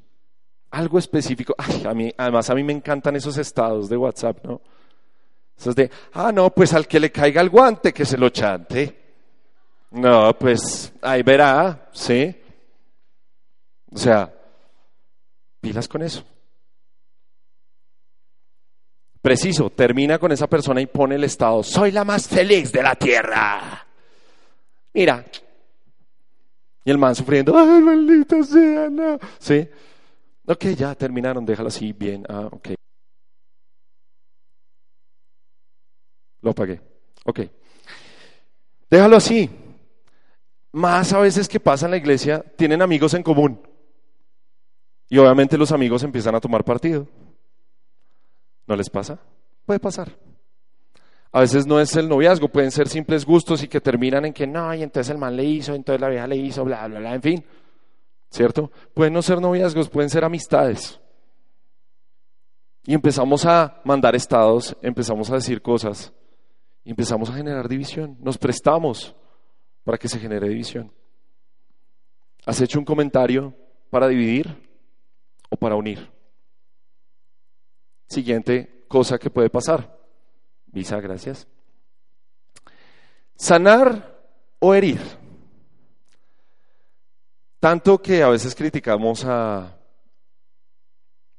algo 0.71 0.99
específico, 0.99 1.55
a 1.59 1.95
mí, 1.95 2.13
además 2.17 2.49
a 2.51 2.55
mí 2.55 2.63
me 2.63 2.73
encantan 2.73 3.17
esos 3.17 3.37
estados 3.39 3.89
de 3.89 3.97
WhatsApp, 3.97 4.45
¿no? 4.45 4.61
Eso 5.59 5.71
es 5.71 5.77
de, 5.77 5.91
ah, 6.13 6.31
no, 6.31 6.51
pues 6.51 6.73
al 6.75 6.87
que 6.87 7.01
le 7.01 7.11
caiga 7.11 7.41
el 7.41 7.51
guante, 7.51 7.93
que 7.93 8.05
se 8.05 8.17
lo 8.17 8.29
chante. 8.29 8.99
No, 9.91 10.33
pues 10.39 10.93
ahí 11.03 11.23
verá, 11.23 11.89
¿sí? 11.93 12.35
O 13.93 13.99
sea, 13.99 14.33
pilas 15.61 15.89
con 15.89 16.03
eso. 16.03 16.23
Preciso, 19.23 19.71
termina 19.71 20.19
con 20.19 20.33
esa 20.33 20.47
persona 20.47 20.81
y 20.81 20.87
pone 20.87 21.17
el 21.17 21.25
estado, 21.25 21.63
soy 21.63 21.93
la 21.93 22.05
más 22.05 22.29
feliz 22.29 22.73
de 22.73 22.83
la 22.83 22.95
tierra. 22.95 23.87
Mira. 24.93 25.25
Y 26.85 26.91
el 26.91 26.99
man 26.99 27.15
sufriendo, 27.15 27.57
ay, 27.57 27.81
maldita 27.81 28.43
sea, 28.43 28.89
no. 28.89 29.19
¿Sí? 29.39 29.69
Ok, 30.47 30.67
ya 30.77 30.95
terminaron, 30.95 31.45
déjalo 31.45 31.69
así, 31.69 31.93
bien, 31.93 32.25
ah, 32.29 32.49
ok. 32.51 32.71
Lo 36.43 36.51
apagué. 36.51 36.81
Ok. 37.25 37.41
Déjalo 38.91 39.17
así. 39.17 39.51
Más 40.73 41.13
a 41.13 41.21
veces 41.21 41.49
que 41.49 41.61
pasa 41.61 41.87
en 41.87 41.91
la 41.91 41.97
iglesia, 41.97 42.45
tienen 42.57 42.81
amigos 42.81 43.15
en 43.15 43.23
común. 43.23 43.61
Y 45.09 45.19
obviamente 45.19 45.59
los 45.59 45.73
amigos 45.73 46.03
empiezan 46.03 46.35
a 46.35 46.41
tomar 46.41 46.65
partido. 46.65 47.07
¿No 48.67 48.77
les 48.77 48.89
pasa? 48.89 49.19
Puede 49.67 49.81
pasar. 49.81 50.17
A 51.33 51.41
veces 51.41 51.67
no 51.67 51.81
es 51.81 51.95
el 51.97 52.09
noviazgo, 52.09 52.49
pueden 52.49 52.71
ser 52.71 52.89
simples 52.89 53.25
gustos 53.25 53.63
y 53.63 53.69
que 53.69 53.81
terminan 53.81 54.25
en 54.25 54.33
que 54.33 54.47
no, 54.47 54.75
y 54.75 54.83
entonces 54.83 55.11
el 55.11 55.19
man 55.19 55.37
le 55.37 55.45
hizo, 55.45 55.75
entonces 55.75 56.01
la 56.01 56.09
vieja 56.09 56.27
le 56.27 56.37
hizo, 56.37 56.65
bla, 56.65 56.87
bla, 56.89 56.99
bla, 56.99 57.15
en 57.15 57.23
fin. 57.23 57.45
¿Cierto? 58.31 58.71
Pueden 58.95 59.13
no 59.13 59.23
ser 59.23 59.41
noviazgos, 59.41 59.89
pueden 59.89 60.11
ser 60.11 60.25
amistades. 60.25 61.01
Y 62.85 62.95
empezamos 62.95 63.45
a 63.47 63.81
mandar 63.85 64.17
estados, 64.17 64.77
empezamos 64.83 65.31
a 65.31 65.35
decir 65.35 65.63
cosas 65.63 66.13
empezamos 66.91 67.31
a 67.31 67.35
generar 67.35 67.69
división. 67.69 68.17
Nos 68.21 68.37
prestamos 68.37 69.15
para 69.85 69.97
que 69.99 70.09
se 70.09 70.19
genere 70.19 70.49
división. 70.49 70.93
¿Has 72.45 72.61
hecho 72.61 72.79
un 72.79 72.85
comentario 72.85 73.55
para 73.91 74.09
dividir 74.09 74.49
o 75.49 75.57
para 75.57 75.77
unir? 75.77 76.11
Siguiente 78.09 78.85
cosa 78.89 79.19
que 79.19 79.31
puede 79.31 79.51
pasar. 79.51 80.00
Visa, 80.73 81.01
gracias. 81.01 81.47
Sanar 83.35 84.19
o 84.59 84.75
herir. 84.75 85.01
Tanto 87.59 88.01
que 88.01 88.23
a 88.23 88.29
veces 88.29 88.55
criticamos 88.55 89.25
a 89.25 89.77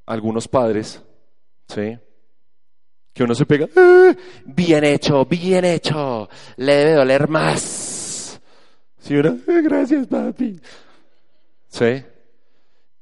algunos 0.05 0.47
padres, 0.47 1.01
¿sí? 1.67 1.97
Que 3.13 3.23
uno 3.23 3.33
se 3.33 3.45
pega, 3.45 3.67
ah, 3.75 4.15
bien 4.45 4.83
hecho, 4.83 5.25
bien 5.25 5.65
hecho, 5.65 6.29
le 6.57 6.75
debe 6.75 6.93
doler 6.93 7.27
más. 7.27 8.39
Sí, 8.99 9.15
uno, 9.15 9.37
ah, 9.47 9.61
gracias, 9.63 10.07
papi. 10.07 10.61
¿Sí? 11.67 12.03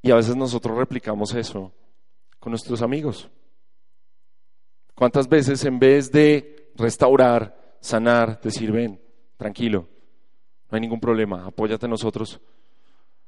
Y 0.01 0.12
a 0.12 0.15
veces 0.15 0.36
nosotros 0.36 0.77
replicamos 0.77 1.33
eso 1.33 1.71
con 2.39 2.51
nuestros 2.51 2.81
amigos. 2.81 3.29
¿Cuántas 4.99 5.29
veces 5.29 5.63
en 5.63 5.79
vez 5.79 6.11
de 6.11 6.73
restaurar, 6.75 7.77
sanar, 7.79 8.41
decir, 8.41 8.69
ven, 8.69 9.01
tranquilo, 9.37 9.87
no 10.69 10.75
hay 10.75 10.81
ningún 10.81 10.99
problema, 10.99 11.45
apóyate 11.45 11.85
en 11.85 11.91
nosotros, 11.91 12.37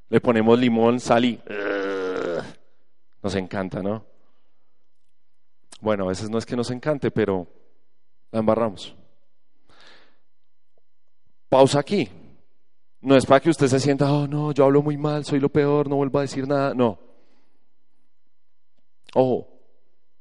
le 0.09 0.19
ponemos 0.19 0.59
limón, 0.59 0.99
sal 0.99 1.23
y 1.23 1.39
nos 3.23 3.35
encanta, 3.35 3.81
¿no? 3.81 4.05
Bueno, 5.79 6.03
a 6.03 6.07
veces 6.09 6.29
no 6.29 6.39
es 6.39 6.45
que 6.45 6.57
nos 6.57 6.69
encante, 6.71 7.09
pero 7.09 7.47
la 8.31 8.39
embarramos. 8.39 8.93
Pausa 11.47 11.79
aquí. 11.79 12.09
No 12.99 13.15
es 13.15 13.25
para 13.25 13.39
que 13.39 13.49
usted 13.49 13.67
se 13.67 13.79
sienta, 13.79 14.11
oh 14.11 14.27
no, 14.27 14.51
yo 14.51 14.65
hablo 14.65 14.81
muy 14.81 14.97
mal, 14.97 15.23
soy 15.23 15.39
lo 15.39 15.47
peor, 15.47 15.87
no 15.87 15.95
vuelvo 15.95 16.19
a 16.19 16.23
decir 16.23 16.45
nada. 16.45 16.73
No. 16.73 16.99
Ojo, 19.13 19.50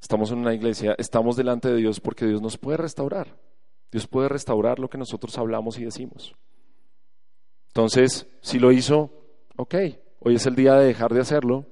estamos 0.00 0.30
en 0.30 0.38
una 0.38 0.54
iglesia, 0.54 0.94
estamos 0.98 1.36
delante 1.36 1.68
de 1.68 1.76
Dios 1.76 2.00
porque 2.00 2.26
Dios 2.26 2.40
nos 2.40 2.58
puede 2.58 2.78
restaurar. 2.78 3.36
Dios 3.90 4.06
puede 4.06 4.28
restaurar 4.28 4.78
lo 4.78 4.88
que 4.88 4.98
nosotros 4.98 5.36
hablamos 5.38 5.78
y 5.78 5.84
decimos. 5.84 6.34
Entonces, 7.68 8.26
si 8.40 8.58
lo 8.58 8.72
hizo, 8.72 9.10
ok, 9.56 9.74
hoy 10.20 10.34
es 10.36 10.46
el 10.46 10.54
día 10.54 10.74
de 10.74 10.86
dejar 10.86 11.12
de 11.12 11.20
hacerlo 11.20 11.66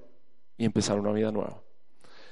y 0.57 0.65
empezar 0.65 0.99
una 0.99 1.13
vida 1.13 1.31
nueva. 1.31 1.63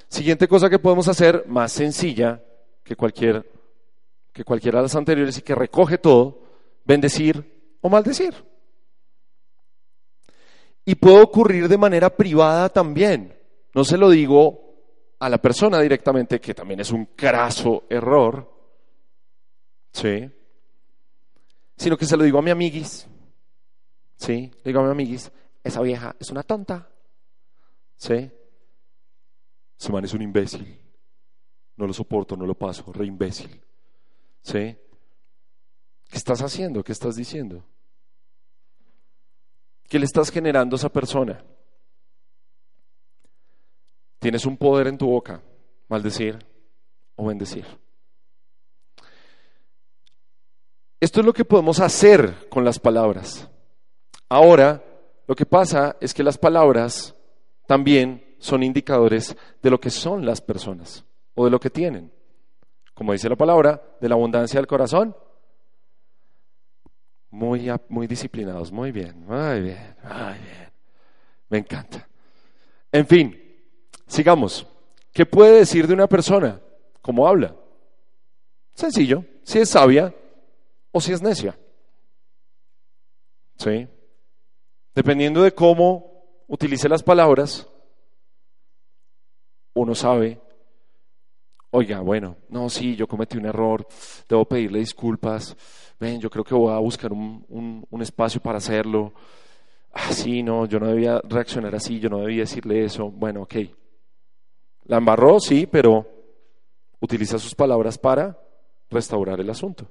Siguiente 0.08 0.48
cosa 0.48 0.70
que 0.70 0.78
podemos 0.78 1.08
hacer, 1.08 1.44
más 1.48 1.72
sencilla 1.72 2.42
que, 2.82 2.94
cualquier, 2.94 3.48
que 4.32 4.44
cualquiera 4.44 4.78
de 4.78 4.84
las 4.84 4.94
anteriores 4.94 5.38
y 5.38 5.42
que 5.42 5.54
recoge 5.54 5.98
todo, 5.98 6.40
bendecir 6.84 7.78
o 7.80 7.88
maldecir. 7.88 8.34
Y 10.84 10.94
puede 10.94 11.20
ocurrir 11.20 11.68
de 11.68 11.78
manera 11.78 12.10
privada 12.10 12.68
también. 12.68 13.36
No 13.74 13.84
se 13.84 13.98
lo 13.98 14.10
digo 14.10 14.65
a 15.18 15.28
la 15.28 15.38
persona 15.38 15.80
directamente, 15.80 16.40
que 16.40 16.54
también 16.54 16.80
es 16.80 16.90
un 16.90 17.06
craso 17.06 17.84
error, 17.88 18.52
¿sí? 19.92 20.30
Sino 21.76 21.96
que 21.96 22.06
se 22.06 22.16
lo 22.16 22.24
digo 22.24 22.38
a 22.38 22.42
mi 22.42 22.50
amiguis, 22.50 23.06
¿sí? 24.16 24.50
Le 24.56 24.62
digo 24.64 24.80
a 24.80 24.84
mi 24.84 24.90
amiguis, 24.90 25.30
esa 25.62 25.80
vieja 25.82 26.14
es 26.18 26.30
una 26.30 26.42
tonta, 26.42 26.88
¿sí? 27.96 28.30
Ese 29.78 29.92
man 29.92 30.04
es 30.04 30.14
un 30.14 30.22
imbécil. 30.22 30.80
No 31.76 31.86
lo 31.86 31.92
soporto, 31.92 32.36
no 32.36 32.46
lo 32.46 32.54
paso, 32.54 32.90
re 32.92 33.06
imbécil. 33.06 33.60
¿Sí? 34.42 34.76
¿Qué 36.08 36.16
estás 36.16 36.40
haciendo? 36.40 36.82
¿Qué 36.82 36.92
estás 36.92 37.16
diciendo? 37.16 37.64
¿Qué 39.88 39.98
le 39.98 40.06
estás 40.06 40.30
generando 40.30 40.76
a 40.76 40.78
esa 40.78 40.88
persona? 40.88 41.44
Tienes 44.18 44.46
un 44.46 44.56
poder 44.56 44.86
en 44.86 44.98
tu 44.98 45.06
boca, 45.06 45.42
maldecir 45.88 46.38
o 47.16 47.26
bendecir. 47.26 47.66
Esto 51.00 51.20
es 51.20 51.26
lo 51.26 51.32
que 51.32 51.44
podemos 51.44 51.80
hacer 51.80 52.48
con 52.48 52.64
las 52.64 52.78
palabras. 52.78 53.48
Ahora, 54.28 54.82
lo 55.26 55.34
que 55.34 55.46
pasa 55.46 55.96
es 56.00 56.14
que 56.14 56.22
las 56.22 56.38
palabras 56.38 57.14
también 57.66 58.36
son 58.38 58.62
indicadores 58.62 59.36
de 59.62 59.70
lo 59.70 59.78
que 59.78 59.90
son 59.90 60.24
las 60.24 60.40
personas 60.40 61.04
o 61.34 61.44
de 61.44 61.50
lo 61.50 61.60
que 61.60 61.70
tienen. 61.70 62.12
Como 62.94 63.12
dice 63.12 63.28
la 63.28 63.36
palabra, 63.36 63.82
de 64.00 64.08
la 64.08 64.14
abundancia 64.14 64.58
del 64.58 64.66
corazón. 64.66 65.14
Muy, 67.30 67.70
muy 67.90 68.06
disciplinados, 68.06 68.72
muy 68.72 68.92
bien, 68.92 69.26
muy 69.26 69.60
bien, 69.60 69.96
muy 70.02 70.38
bien. 70.38 70.72
Me 71.50 71.58
encanta. 71.58 72.08
En 72.90 73.06
fin, 73.06 73.45
sigamos. 74.06 74.66
¿Qué 75.12 75.24
puede 75.24 75.58
decir 75.58 75.86
de 75.86 75.94
una 75.94 76.06
persona? 76.06 76.60
¿Cómo 77.00 77.26
habla? 77.26 77.54
Sencillo, 78.74 79.24
si 79.42 79.58
es 79.58 79.70
sabia 79.70 80.14
o 80.92 81.00
si 81.00 81.12
es 81.12 81.22
necia. 81.22 81.58
¿Sí? 83.56 83.88
Dependiendo 84.94 85.42
de 85.42 85.52
cómo 85.52 86.44
utilice 86.46 86.88
las 86.88 87.02
palabras, 87.02 87.66
uno 89.74 89.94
sabe, 89.94 90.40
oiga, 91.70 92.00
bueno, 92.00 92.36
no, 92.48 92.68
sí, 92.68 92.96
yo 92.96 93.06
cometí 93.06 93.36
un 93.36 93.46
error, 93.46 93.86
debo 94.28 94.44
pedirle 94.44 94.78
disculpas, 94.80 95.56
ven, 95.98 96.20
yo 96.20 96.30
creo 96.30 96.44
que 96.44 96.54
voy 96.54 96.72
a 96.72 96.78
buscar 96.78 97.12
un, 97.12 97.86
espacio 98.00 98.40
para 98.40 98.58
hacerlo. 98.58 99.12
Ah, 99.92 100.12
sí, 100.12 100.42
no, 100.42 100.66
yo 100.66 100.78
no 100.78 100.88
debía 100.88 101.20
reaccionar 101.24 101.74
así, 101.74 101.98
yo 101.98 102.10
no 102.10 102.20
debía 102.20 102.42
decirle 102.42 102.84
eso. 102.84 103.10
Bueno, 103.10 103.42
ok. 103.42 103.54
La 104.86 104.98
embarró, 104.98 105.38
sí, 105.40 105.66
pero 105.66 106.06
utiliza 107.00 107.38
sus 107.38 107.54
palabras 107.54 107.98
para 107.98 108.38
restaurar 108.90 109.40
el 109.40 109.50
asunto. 109.50 109.86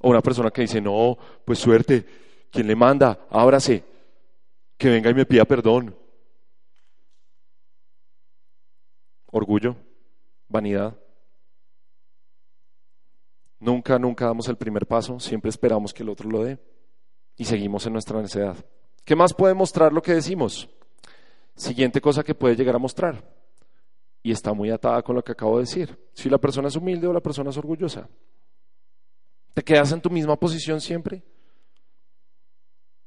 O 0.00 0.10
una 0.10 0.20
persona 0.20 0.50
que 0.50 0.62
dice, 0.62 0.80
no, 0.80 1.16
pues 1.44 1.58
suerte, 1.58 2.04
quien 2.50 2.66
le 2.66 2.76
manda, 2.76 3.26
ábrase, 3.30 3.82
que 4.76 4.90
venga 4.90 5.10
y 5.10 5.14
me 5.14 5.26
pida 5.26 5.44
perdón. 5.44 5.94
orgullo, 9.36 9.76
vanidad. 10.48 10.96
Nunca, 13.58 13.98
nunca 13.98 14.26
damos 14.26 14.48
el 14.48 14.56
primer 14.56 14.86
paso, 14.86 15.18
siempre 15.18 15.50
esperamos 15.50 15.92
que 15.92 16.02
el 16.02 16.08
otro 16.08 16.28
lo 16.28 16.42
dé 16.42 16.58
y 17.36 17.44
seguimos 17.44 17.86
en 17.86 17.92
nuestra 17.92 18.20
necedad. 18.20 18.56
¿Qué 19.04 19.16
más 19.16 19.32
puede 19.34 19.54
mostrar 19.54 19.92
lo 19.92 20.02
que 20.02 20.14
decimos? 20.14 20.68
Siguiente 21.56 22.00
cosa 22.00 22.22
que 22.22 22.34
puede 22.34 22.54
llegar 22.54 22.76
a 22.76 22.78
mostrar, 22.78 23.24
y 24.22 24.30
está 24.30 24.52
muy 24.52 24.70
atada 24.70 25.02
con 25.02 25.16
lo 25.16 25.24
que 25.24 25.32
acabo 25.32 25.56
de 25.56 25.62
decir, 25.62 25.98
si 26.12 26.28
la 26.28 26.38
persona 26.38 26.68
es 26.68 26.76
humilde 26.76 27.06
o 27.06 27.12
la 27.12 27.20
persona 27.20 27.50
es 27.50 27.56
orgullosa. 27.56 28.08
¿Te 29.54 29.62
quedas 29.62 29.90
en 29.92 30.00
tu 30.00 30.10
misma 30.10 30.36
posición 30.36 30.80
siempre? 30.80 31.22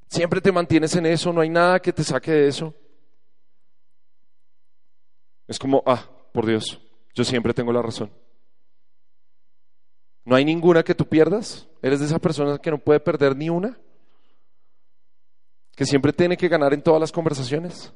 ¿Siempre 0.07 0.41
te 0.41 0.51
mantienes 0.51 0.95
en 0.95 1.05
eso? 1.05 1.31
¿No 1.31 1.41
hay 1.41 1.49
nada 1.49 1.79
que 1.79 1.93
te 1.93 2.03
saque 2.03 2.31
de 2.31 2.47
eso? 2.47 2.73
Es 5.47 5.59
como, 5.59 5.83
ah, 5.85 6.09
por 6.33 6.47
Dios, 6.47 6.81
yo 7.13 7.23
siempre 7.23 7.53
tengo 7.53 7.71
la 7.71 7.83
razón. 7.83 8.11
¿No 10.25 10.35
hay 10.35 10.45
ninguna 10.45 10.83
que 10.83 10.95
tú 10.95 11.05
pierdas? 11.05 11.67
¿Eres 11.81 11.99
de 11.99 12.07
esa 12.07 12.17
persona 12.19 12.57
que 12.57 12.71
no 12.71 12.79
puede 12.79 12.99
perder 12.99 13.35
ni 13.35 13.49
una? 13.49 13.79
¿Que 15.75 15.85
siempre 15.85 16.13
tiene 16.13 16.37
que 16.37 16.47
ganar 16.47 16.73
en 16.73 16.81
todas 16.81 16.99
las 16.99 17.11
conversaciones? 17.11 17.93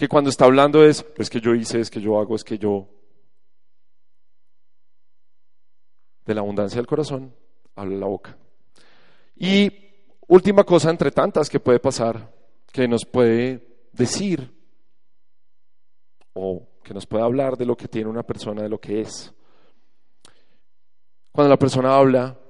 Que 0.00 0.08
cuando 0.08 0.30
está 0.30 0.46
hablando 0.46 0.82
es, 0.82 1.04
es 1.18 1.28
que 1.28 1.42
yo 1.42 1.54
hice, 1.54 1.78
es 1.78 1.90
que 1.90 2.00
yo 2.00 2.18
hago, 2.18 2.34
es 2.34 2.42
que 2.42 2.56
yo... 2.56 2.88
De 6.24 6.32
la 6.32 6.40
abundancia 6.40 6.78
del 6.78 6.86
corazón, 6.86 7.34
habla 7.76 7.96
la 7.98 8.06
boca. 8.06 8.38
Y 9.36 9.70
última 10.26 10.64
cosa 10.64 10.88
entre 10.88 11.10
tantas 11.10 11.50
que 11.50 11.60
puede 11.60 11.80
pasar, 11.80 12.32
que 12.72 12.88
nos 12.88 13.04
puede 13.04 13.90
decir 13.92 14.50
o 16.32 16.66
que 16.82 16.94
nos 16.94 17.06
puede 17.06 17.22
hablar 17.22 17.58
de 17.58 17.66
lo 17.66 17.76
que 17.76 17.88
tiene 17.88 18.08
una 18.08 18.22
persona, 18.22 18.62
de 18.62 18.70
lo 18.70 18.80
que 18.80 19.02
es. 19.02 19.34
Cuando 21.30 21.50
la 21.50 21.58
persona 21.58 21.94
habla, 21.94 22.40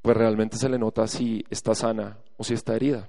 pues 0.00 0.16
realmente 0.16 0.56
se 0.56 0.70
le 0.70 0.78
nota 0.78 1.06
si 1.06 1.44
está 1.50 1.74
sana 1.74 2.16
o 2.38 2.42
si 2.42 2.54
está 2.54 2.74
herida. 2.74 3.06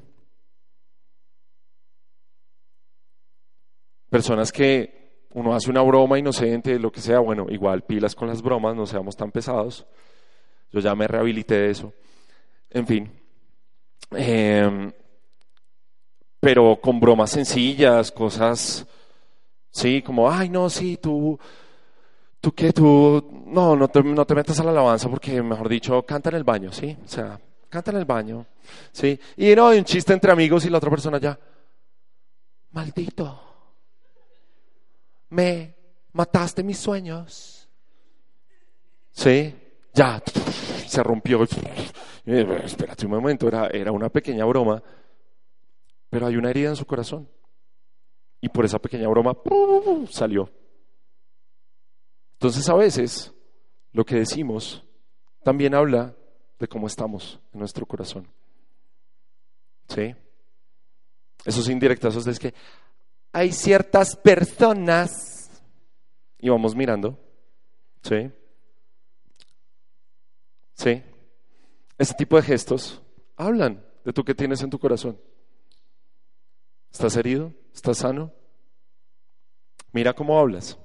Personas 4.15 4.49
que 4.49 5.27
uno 5.33 5.53
hace 5.53 5.69
una 5.69 5.81
broma 5.81 6.17
inocente, 6.17 6.79
lo 6.79 6.89
que 6.89 7.01
sea, 7.01 7.19
bueno, 7.19 7.47
igual 7.49 7.81
pilas 7.81 8.15
con 8.15 8.29
las 8.29 8.41
bromas, 8.41 8.73
no 8.73 8.85
seamos 8.85 9.17
tan 9.17 9.29
pesados. 9.29 9.85
Yo 10.71 10.79
ya 10.79 10.95
me 10.95 11.05
rehabilité 11.05 11.55
de 11.55 11.69
eso. 11.71 11.91
En 12.69 12.87
fin. 12.87 13.11
Em, 14.11 14.89
pero 16.39 16.79
con 16.81 16.97
bromas 16.97 17.31
sencillas, 17.31 18.09
cosas, 18.09 18.87
sí, 19.69 20.01
como, 20.01 20.31
ay, 20.31 20.47
no, 20.47 20.69
sí, 20.69 20.95
tú, 20.95 21.37
tú 22.39 22.53
qué, 22.53 22.71
tú, 22.71 23.43
no, 23.47 23.75
no 23.75 23.89
te, 23.89 24.01
no 24.01 24.25
te 24.25 24.33
metas 24.33 24.57
a 24.61 24.63
la 24.63 24.71
alabanza 24.71 25.09
porque, 25.09 25.43
mejor 25.43 25.67
dicho, 25.67 26.01
canta 26.03 26.29
en 26.29 26.37
el 26.37 26.45
baño, 26.45 26.71
¿sí? 26.71 26.95
O 27.03 27.07
sea, 27.09 27.37
canta 27.67 27.91
en 27.91 27.97
el 27.97 28.05
baño, 28.05 28.45
¿sí? 28.93 29.19
Y 29.35 29.53
no, 29.55 29.67
hay 29.67 29.79
un 29.79 29.83
chiste 29.83 30.13
entre 30.13 30.31
amigos 30.31 30.63
y 30.63 30.69
la 30.69 30.77
otra 30.77 30.89
persona 30.89 31.17
ya, 31.17 31.37
maldito, 32.71 33.44
me 35.35 35.75
mataste 36.13 36.63
mis 36.63 36.77
sueños, 36.77 37.69
¿sí? 39.11 39.53
Ya, 39.93 40.21
se 40.87 41.03
rompió. 41.03 41.43
Espérate 42.25 43.05
un 43.05 43.11
momento, 43.11 43.47
era, 43.47 43.67
era 43.67 43.91
una 43.91 44.09
pequeña 44.09 44.45
broma 44.45 44.81
pero 46.15 46.27
hay 46.27 46.37
una 46.37 46.49
herida 46.49 46.69
en 46.69 46.77
su 46.77 46.85
corazón. 46.85 47.27
Y 48.39 48.47
por 48.47 48.63
esa 48.63 48.79
pequeña 48.79 49.09
broma 49.09 49.35
salió. 50.09 50.49
Entonces 52.33 52.69
a 52.69 52.73
veces 52.73 53.33
lo 53.91 54.05
que 54.05 54.15
decimos 54.15 54.81
también 55.43 55.75
habla 55.75 56.15
de 56.57 56.69
cómo 56.69 56.87
estamos 56.87 57.37
en 57.51 57.59
nuestro 57.59 57.85
corazón. 57.85 58.29
¿Sí? 59.89 60.15
Esos 61.43 61.67
indirectazos 61.67 62.25
es 62.27 62.39
que 62.39 62.53
hay 63.35 63.51
ciertas 63.51 64.15
personas 64.15 65.51
y 66.39 66.47
vamos 66.47 66.73
mirando. 66.73 67.19
¿Sí? 68.01 68.31
¿Sí? 70.73 71.03
Ese 71.97 72.13
tipo 72.13 72.37
de 72.37 72.43
gestos 72.43 73.01
hablan 73.35 73.85
de 74.05 74.13
tú 74.13 74.23
que 74.23 74.33
tienes 74.33 74.61
en 74.61 74.69
tu 74.69 74.79
corazón. 74.79 75.19
¿Estás 76.89 77.17
herido? 77.17 77.51
¿Estás 77.73 77.97
sano? 77.97 78.31
Mira 79.91 80.13
cómo 80.13 80.39
hablas. 80.39 80.77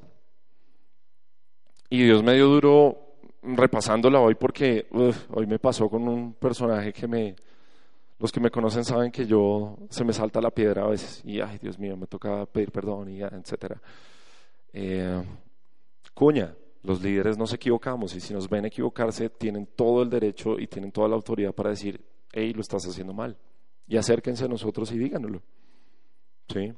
Y 1.89 2.03
Dios 2.03 2.25
me 2.25 2.35
dio 2.35 2.49
duro 2.49 3.15
repasándola 3.43 4.19
hoy 4.19 4.35
porque 4.35 4.89
hoy 4.91 5.47
me 5.47 5.61
pasó 5.61 5.89
con 5.89 6.09
un 6.09 6.35
personaje 6.35 6.93
que 6.93 7.07
me... 7.07 7.37
Los 8.21 8.31
que 8.31 8.39
me 8.39 8.51
conocen 8.51 8.85
saben 8.85 9.11
que 9.11 9.27
yo 9.27 9.79
se 9.89 10.05
me 10.05 10.13
salta 10.13 10.43
la 10.43 10.51
piedra 10.51 10.85
a 10.85 10.89
veces 10.89 11.23
y, 11.25 11.41
ay, 11.41 11.57
Dios 11.59 11.79
mío, 11.79 11.97
me 11.97 12.07
toca 12.07 12.45
pedir 12.45 12.71
perdón 12.71 13.09
y 13.09 13.23
etcétera. 13.23 13.81
Eh, 14.75 15.25
cuña, 16.13 16.55
los 16.83 17.01
líderes 17.01 17.39
nos 17.39 17.55
equivocamos 17.55 18.15
y 18.15 18.21
si 18.21 18.35
nos 18.35 18.47
ven 18.47 18.67
equivocarse 18.67 19.31
tienen 19.31 19.69
todo 19.75 20.03
el 20.03 20.11
derecho 20.11 20.59
y 20.59 20.67
tienen 20.67 20.93
toda 20.93 21.09
la 21.09 21.15
autoridad 21.15 21.55
para 21.55 21.71
decir, 21.71 22.05
hey, 22.31 22.53
lo 22.53 22.61
estás 22.61 22.87
haciendo 22.87 23.15
mal. 23.15 23.39
Y 23.89 23.97
acérquense 23.97 24.45
a 24.45 24.49
nosotros 24.49 24.93
y 24.93 24.99
díganoslo. 24.99 25.41
¿Sí? 26.47 26.75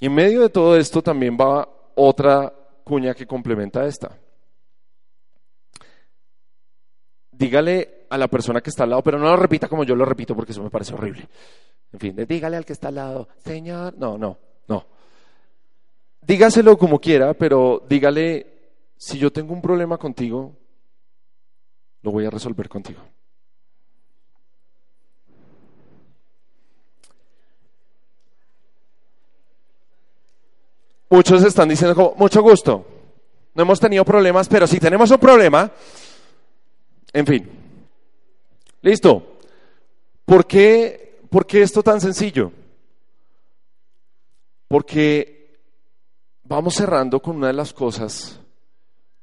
Y 0.00 0.06
en 0.06 0.14
medio 0.16 0.42
de 0.42 0.48
todo 0.48 0.76
esto 0.76 1.00
también 1.00 1.38
va 1.40 1.68
otra 1.94 2.52
cuña 2.82 3.14
que 3.14 3.24
complementa 3.24 3.86
esta. 3.86 4.18
Dígale 7.30 7.95
a 8.08 8.18
la 8.18 8.28
persona 8.28 8.60
que 8.60 8.70
está 8.70 8.84
al 8.84 8.90
lado, 8.90 9.02
pero 9.02 9.18
no 9.18 9.26
lo 9.26 9.36
repita 9.36 9.68
como 9.68 9.84
yo 9.84 9.94
lo 9.94 10.04
repito 10.04 10.34
porque 10.34 10.52
eso 10.52 10.62
me 10.62 10.70
parece 10.70 10.94
horrible. 10.94 11.28
En 11.92 12.00
fin, 12.00 12.16
dígale 12.28 12.56
al 12.56 12.64
que 12.64 12.72
está 12.72 12.88
al 12.88 12.96
lado, 12.96 13.28
Señor, 13.44 13.94
no, 13.96 14.18
no, 14.18 14.38
no. 14.68 14.86
Dígaselo 16.20 16.76
como 16.76 17.00
quiera, 17.00 17.34
pero 17.34 17.82
dígale, 17.88 18.46
si 18.96 19.18
yo 19.18 19.32
tengo 19.32 19.52
un 19.52 19.62
problema 19.62 19.96
contigo, 19.96 20.54
lo 22.02 22.10
voy 22.10 22.24
a 22.24 22.30
resolver 22.30 22.68
contigo. 22.68 23.00
Muchos 31.08 31.44
están 31.44 31.68
diciendo 31.68 31.94
como, 31.94 32.14
mucho 32.16 32.42
gusto, 32.42 32.84
no 33.54 33.62
hemos 33.62 33.78
tenido 33.78 34.04
problemas, 34.04 34.48
pero 34.48 34.66
si 34.66 34.80
tenemos 34.80 35.10
un 35.10 35.18
problema, 35.18 35.70
en 37.12 37.26
fin. 37.26 37.55
Listo. 38.86 39.40
¿Por 40.24 40.46
qué, 40.46 41.18
¿Por 41.28 41.44
qué 41.44 41.62
esto 41.62 41.82
tan 41.82 42.00
sencillo? 42.00 42.52
Porque 44.68 45.58
vamos 46.44 46.74
cerrando 46.74 47.20
con 47.20 47.34
una 47.34 47.48
de 47.48 47.52
las 47.52 47.72
cosas 47.72 48.40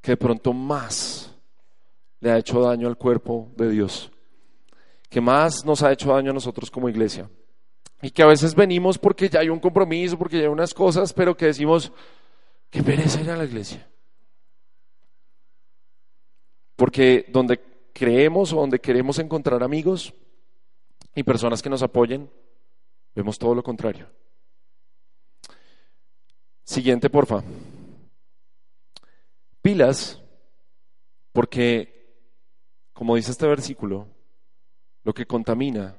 que 0.02 0.12
de 0.12 0.17
pronto 0.17 0.52
más 0.52 1.34
le 2.19 2.32
ha 2.32 2.38
hecho 2.38 2.60
daño 2.60 2.89
al 2.89 2.97
cuerpo 2.97 3.54
de 3.56 3.69
Dios, 3.69 4.12
que 5.10 5.21
más 5.21 5.63
nos 5.63 5.82
ha 5.82 5.93
hecho 5.93 6.13
daño 6.13 6.32
a 6.32 6.34
nosotros 6.34 6.69
como 6.69 6.89
iglesia. 6.89 7.30
Y 8.02 8.12
que 8.12 8.21
a 8.21 8.28
veces 8.28 8.54
venimos 8.56 8.97
porque 8.97 9.30
ya 9.30 9.39
hay 9.39 9.47
un 9.47 9.62
compromiso, 9.62 10.17
porque 10.17 10.39
ya 10.39 10.43
hay 10.43 10.49
unas 10.49 10.73
cosas, 10.73 11.13
pero 11.13 11.38
que 11.38 11.45
decimos, 11.45 11.89
qué 12.69 12.84
pereza 12.84 13.21
ir 13.21 13.30
a 13.30 13.38
la 13.38 13.45
iglesia. 13.45 13.88
Porque 16.76 17.28
donde 17.30 17.73
creemos 17.93 18.51
o 18.51 18.58
donde 18.58 18.79
queremos 18.79 19.19
encontrar 19.19 19.63
amigos 19.63 20.13
y 21.15 21.23
personas 21.23 21.62
que 21.62 21.69
nos 21.69 21.84
apoyen, 21.84 22.29
vemos 23.15 23.38
todo 23.38 23.53
lo 23.53 23.63
contrario. 23.63 24.10
Siguiente, 26.63 27.10
porfa. 27.10 27.43
Pilas, 29.62 30.21
porque, 31.32 32.17
como 32.93 33.15
dice 33.15 33.32
este 33.32 33.47
versículo, 33.47 34.08
lo 35.03 35.13
que 35.13 35.25
contamina 35.25 35.97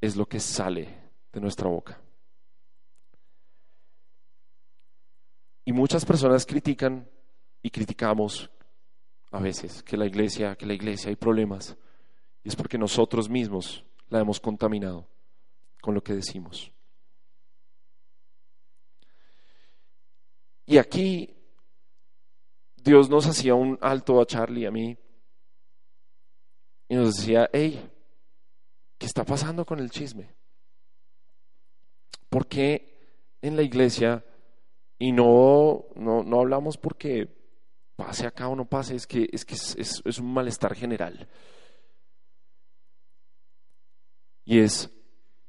es 0.00 0.16
lo 0.16 0.26
que 0.26 0.40
sale 0.40 0.88
de 1.32 1.40
nuestra 1.40 1.68
boca. 1.68 2.00
Y 5.64 5.72
muchas 5.72 6.04
personas 6.04 6.46
critican 6.46 7.08
y 7.62 7.70
criticamos 7.70 8.50
a 9.30 9.40
veces 9.40 9.82
que 9.82 9.96
la 9.96 10.06
iglesia, 10.06 10.56
que 10.56 10.66
la 10.66 10.74
iglesia 10.74 11.10
hay 11.10 11.16
problemas. 11.16 11.76
Y 12.44 12.48
es 12.48 12.56
porque 12.56 12.78
nosotros 12.78 13.28
mismos 13.28 13.84
la 14.08 14.20
hemos 14.20 14.40
contaminado 14.40 15.06
con 15.80 15.94
lo 15.94 16.02
que 16.02 16.14
decimos. 16.14 16.72
Y 20.66 20.78
aquí 20.78 21.34
Dios 22.76 23.08
nos 23.08 23.26
hacía 23.26 23.54
un 23.54 23.78
alto 23.80 24.20
a 24.20 24.26
Charlie 24.26 24.66
a 24.66 24.70
mí 24.70 24.96
y 26.88 26.94
nos 26.94 27.16
decía, 27.16 27.48
hey, 27.52 27.90
¿Qué 28.98 29.06
está 29.06 29.24
pasando 29.24 29.64
con 29.64 29.78
el 29.78 29.90
chisme? 29.90 30.34
¿Por 32.28 32.48
qué 32.48 32.98
en 33.40 33.54
la 33.54 33.62
iglesia 33.62 34.24
y 34.98 35.12
no, 35.12 35.86
no, 35.94 36.40
hablamos 36.40 36.76
porque 36.76 37.37
pase 37.98 38.28
acá 38.28 38.46
o 38.46 38.54
no 38.54 38.64
pase? 38.64 38.94
Es 38.94 39.08
que 39.08 39.28
es, 39.32 39.44
que 39.44 39.54
es, 39.54 40.00
es 40.04 40.18
un 40.18 40.32
malestar 40.32 40.76
general. 40.76 41.28
Y 44.44 44.60
es, 44.60 44.88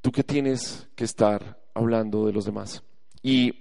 tú 0.02 0.12
que 0.12 0.24
tienes 0.24 0.90
que 0.96 1.04
estar 1.04 1.62
hablando 1.76 2.26
de 2.26 2.34
los 2.34 2.46
demás. 2.46 2.84
Y 3.22 3.54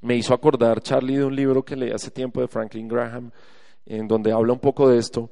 me 0.00 0.16
hizo 0.16 0.34
acordar 0.34 0.82
Charlie 0.82 1.18
de 1.18 1.24
un 1.24 1.36
libro 1.36 1.64
que 1.64 1.76
leí 1.76 1.92
hace 1.92 2.10
tiempo 2.10 2.40
de 2.40 2.48
Franklin 2.48 2.88
Graham, 2.88 3.30
en 3.86 4.08
donde 4.08 4.32
habla 4.32 4.52
un 4.52 4.58
poco 4.58 4.88
de 4.88 4.98
esto. 4.98 5.30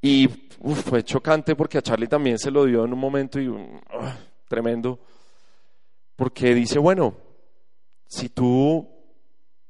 Y 0.00 0.26
fue 0.28 1.04
chocante 1.04 1.54
porque 1.54 1.78
a 1.78 1.82
Charlie 1.82 2.08
también 2.08 2.38
se 2.38 2.50
lo 2.50 2.64
dio 2.64 2.84
en 2.84 2.92
un 2.92 2.98
momento 2.98 3.40
y 3.40 3.48
tremendo, 4.48 4.98
porque 6.16 6.54
dice, 6.54 6.80
bueno, 6.80 7.14
si 8.06 8.28
tú 8.30 8.86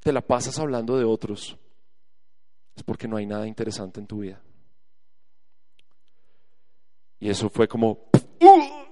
te 0.01 0.11
la 0.11 0.23
pasas 0.23 0.59
hablando 0.59 0.97
de 0.97 1.05
otros, 1.05 1.59
es 2.75 2.83
porque 2.83 3.09
no 3.09 3.17
hay 3.17 3.27
nada 3.27 3.47
interesante 3.47 4.01
en 4.01 4.07
tu 4.07 4.21
vida. 4.21 4.41
Y 7.19 7.31
eso 7.31 7.49
fue 7.51 7.69
como, 7.69 8.11
¡Uh! 8.41 8.85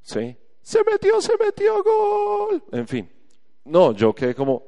¿sí? 0.00 0.36
Se 0.62 0.82
metió, 0.84 1.20
se 1.20 1.36
metió, 1.36 1.82
gol. 1.82 2.64
En 2.72 2.88
fin, 2.88 3.10
no, 3.64 3.92
yo 3.92 4.14
quedé 4.14 4.34
como, 4.34 4.62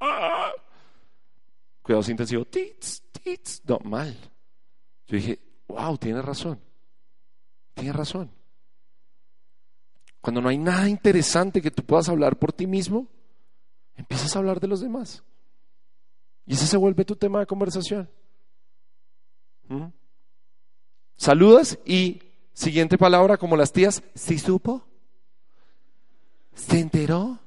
¡Ah! 0.00 0.52
cuidados 1.82 2.08
intensivos, 2.08 2.48
tits, 2.50 3.02
tits, 3.12 3.62
no, 3.64 3.78
mal. 3.84 4.16
Yo 5.06 5.16
dije, 5.16 5.38
wow, 5.68 5.96
tienes 5.98 6.24
razón, 6.24 6.60
tienes 7.74 7.94
razón. 7.94 8.30
Cuando 10.20 10.40
no 10.40 10.48
hay 10.48 10.58
nada 10.58 10.88
interesante 10.88 11.62
que 11.62 11.70
tú 11.70 11.84
puedas 11.84 12.08
hablar 12.08 12.38
por 12.38 12.52
ti 12.52 12.66
mismo, 12.66 13.08
empiezas 13.96 14.34
a 14.34 14.38
hablar 14.38 14.60
de 14.60 14.68
los 14.68 14.80
demás. 14.80 15.22
Y 16.46 16.54
ese 16.54 16.66
se 16.66 16.76
vuelve 16.76 17.04
tu 17.04 17.16
tema 17.16 17.40
de 17.40 17.46
conversación. 17.46 18.08
Saludas 21.16 21.78
y 21.84 22.22
siguiente 22.52 22.98
palabra 22.98 23.36
como 23.36 23.56
las 23.56 23.72
tías, 23.72 24.02
¿sí 24.14 24.38
supo? 24.38 24.84
¿Se 26.54 26.80
enteró? 26.80 27.38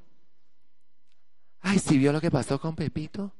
Ay, 1.60 1.78
¿sí 1.78 1.98
vio 1.98 2.12
lo 2.12 2.20
que 2.20 2.30
pasó 2.30 2.60
con 2.60 2.74
Pepito? 2.74 3.32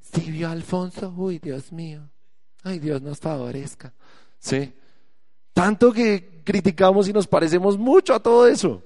¿Sí 0.00 0.30
vio 0.30 0.48
Alfonso? 0.48 1.12
Uy, 1.16 1.38
Dios 1.38 1.72
mío. 1.72 2.08
Ay, 2.62 2.78
Dios 2.78 3.00
nos 3.00 3.18
favorezca. 3.18 3.92
Sí. 4.38 4.72
Tanto 5.52 5.92
que 5.92 6.42
criticamos 6.44 7.08
y 7.08 7.12
nos 7.12 7.26
parecemos 7.26 7.78
mucho 7.78 8.14
a 8.14 8.20
todo 8.20 8.46
eso. 8.46 8.82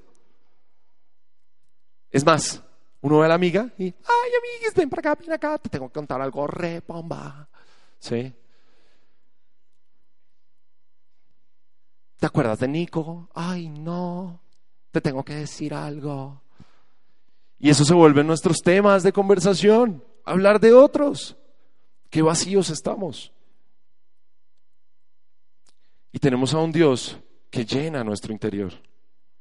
Es 2.11 2.25
más, 2.25 2.63
uno 3.05 3.19
ve 3.19 3.27
a 3.27 3.29
la 3.29 3.35
amiga 3.35 3.71
y, 3.77 3.85
ay, 3.85 4.31
amiguis, 4.39 4.75
ven 4.75 4.89
para 4.89 5.01
acá, 5.01 5.21
ven 5.21 5.33
acá, 5.33 5.59
te 5.59 5.69
tengo 5.69 5.89
que 5.89 5.93
contar 5.93 6.23
algo 6.23 6.47
re 6.47 6.81
bomba. 6.89 7.47
¿Sí? 7.99 8.33
¿Te 12.19 12.27
acuerdas 12.27 12.61
de 12.61 12.69
Nico? 12.69 13.29
Ay, 13.35 13.69
no, 13.69 14.41
te 14.91 15.03
tengo 15.03 15.23
que 15.23 15.35
decir 15.35 15.75
algo. 15.75 16.41
Y 17.59 17.69
eso 17.69 17.85
se 17.85 17.93
vuelve 17.93 18.25
nuestros 18.25 18.63
temas 18.63 19.03
de 19.03 19.13
conversación, 19.13 20.03
hablar 20.25 20.59
de 20.59 20.73
otros. 20.73 21.37
Qué 22.09 22.23
vacíos 22.23 22.71
estamos. 22.71 23.33
Y 26.11 26.19
tenemos 26.21 26.55
a 26.55 26.59
un 26.59 26.73
Dios 26.73 27.19
que 27.51 27.67
llena 27.67 28.03
nuestro 28.03 28.33
interior, 28.33 28.73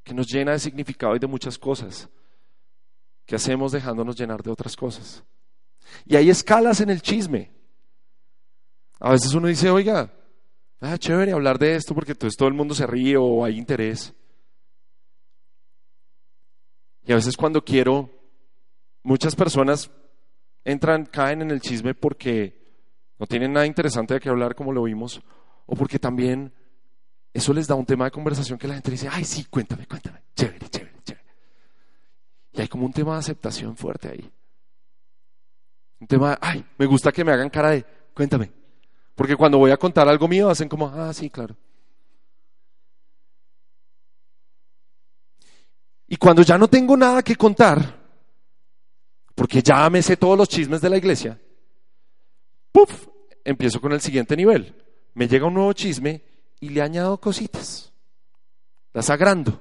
que 0.02 0.12
nos 0.12 0.26
llena 0.26 0.52
de 0.52 0.58
significado 0.58 1.16
y 1.16 1.18
de 1.18 1.26
muchas 1.26 1.56
cosas, 1.56 2.10
que 3.26 3.36
hacemos 3.36 3.72
dejándonos 3.72 4.16
llenar 4.16 4.42
de 4.42 4.50
otras 4.50 4.76
cosas. 4.76 5.24
Y 6.04 6.16
hay 6.16 6.30
escalas 6.30 6.80
en 6.80 6.90
el 6.90 7.02
chisme. 7.02 7.50
A 9.00 9.10
veces 9.10 9.34
uno 9.34 9.48
dice, 9.48 9.70
oiga, 9.70 10.12
ah, 10.80 10.98
chévere 10.98 11.32
hablar 11.32 11.58
de 11.58 11.76
esto 11.76 11.94
porque 11.94 12.12
entonces 12.12 12.36
todo 12.36 12.48
el 12.48 12.54
mundo 12.54 12.74
se 12.74 12.86
ríe 12.86 13.16
o 13.16 13.44
hay 13.44 13.58
interés. 13.58 14.14
Y 17.06 17.12
a 17.12 17.16
veces 17.16 17.36
cuando 17.36 17.62
quiero, 17.64 18.10
muchas 19.02 19.36
personas 19.36 19.90
entran, 20.64 21.04
caen 21.04 21.42
en 21.42 21.50
el 21.50 21.60
chisme 21.60 21.94
porque 21.94 22.64
no 23.18 23.26
tienen 23.26 23.52
nada 23.52 23.66
interesante 23.66 24.14
de 24.14 24.20
qué 24.20 24.28
hablar 24.28 24.54
como 24.54 24.72
lo 24.72 24.82
vimos, 24.82 25.22
o 25.66 25.76
porque 25.76 25.98
también 25.98 26.52
eso 27.32 27.52
les 27.52 27.66
da 27.66 27.74
un 27.74 27.86
tema 27.86 28.06
de 28.06 28.10
conversación 28.10 28.58
que 28.58 28.68
la 28.68 28.74
gente 28.74 28.90
dice, 28.90 29.08
ay, 29.10 29.24
sí, 29.24 29.44
cuéntame, 29.44 29.86
cuéntame, 29.86 30.22
chévere, 30.34 30.68
chévere. 30.68 30.93
Y 32.54 32.60
hay 32.60 32.68
como 32.68 32.86
un 32.86 32.92
tema 32.92 33.14
de 33.14 33.18
aceptación 33.18 33.76
fuerte 33.76 34.08
ahí. 34.08 34.30
Un 36.00 36.06
tema 36.06 36.30
de, 36.30 36.38
ay, 36.40 36.64
me 36.78 36.86
gusta 36.86 37.10
que 37.10 37.24
me 37.24 37.32
hagan 37.32 37.50
cara 37.50 37.70
de, 37.70 37.84
cuéntame. 38.14 38.50
Porque 39.14 39.36
cuando 39.36 39.58
voy 39.58 39.72
a 39.72 39.76
contar 39.76 40.08
algo 40.08 40.28
mío, 40.28 40.48
hacen 40.48 40.68
como, 40.68 40.86
ah, 40.88 41.12
sí, 41.12 41.30
claro. 41.30 41.56
Y 46.06 46.16
cuando 46.16 46.42
ya 46.42 46.56
no 46.56 46.68
tengo 46.68 46.96
nada 46.96 47.22
que 47.22 47.34
contar, 47.34 48.02
porque 49.34 49.62
ya 49.62 49.88
me 49.90 50.02
sé 50.02 50.16
todos 50.16 50.38
los 50.38 50.48
chismes 50.48 50.80
de 50.80 50.90
la 50.90 50.96
iglesia, 50.96 51.40
¡puf! 52.70 53.08
Empiezo 53.42 53.80
con 53.80 53.92
el 53.92 54.00
siguiente 54.00 54.36
nivel. 54.36 54.74
Me 55.14 55.26
llega 55.26 55.46
un 55.46 55.54
nuevo 55.54 55.72
chisme 55.72 56.22
y 56.60 56.68
le 56.70 56.82
añado 56.82 57.18
cositas. 57.20 57.92
Las 58.92 59.10
agrando. 59.10 59.60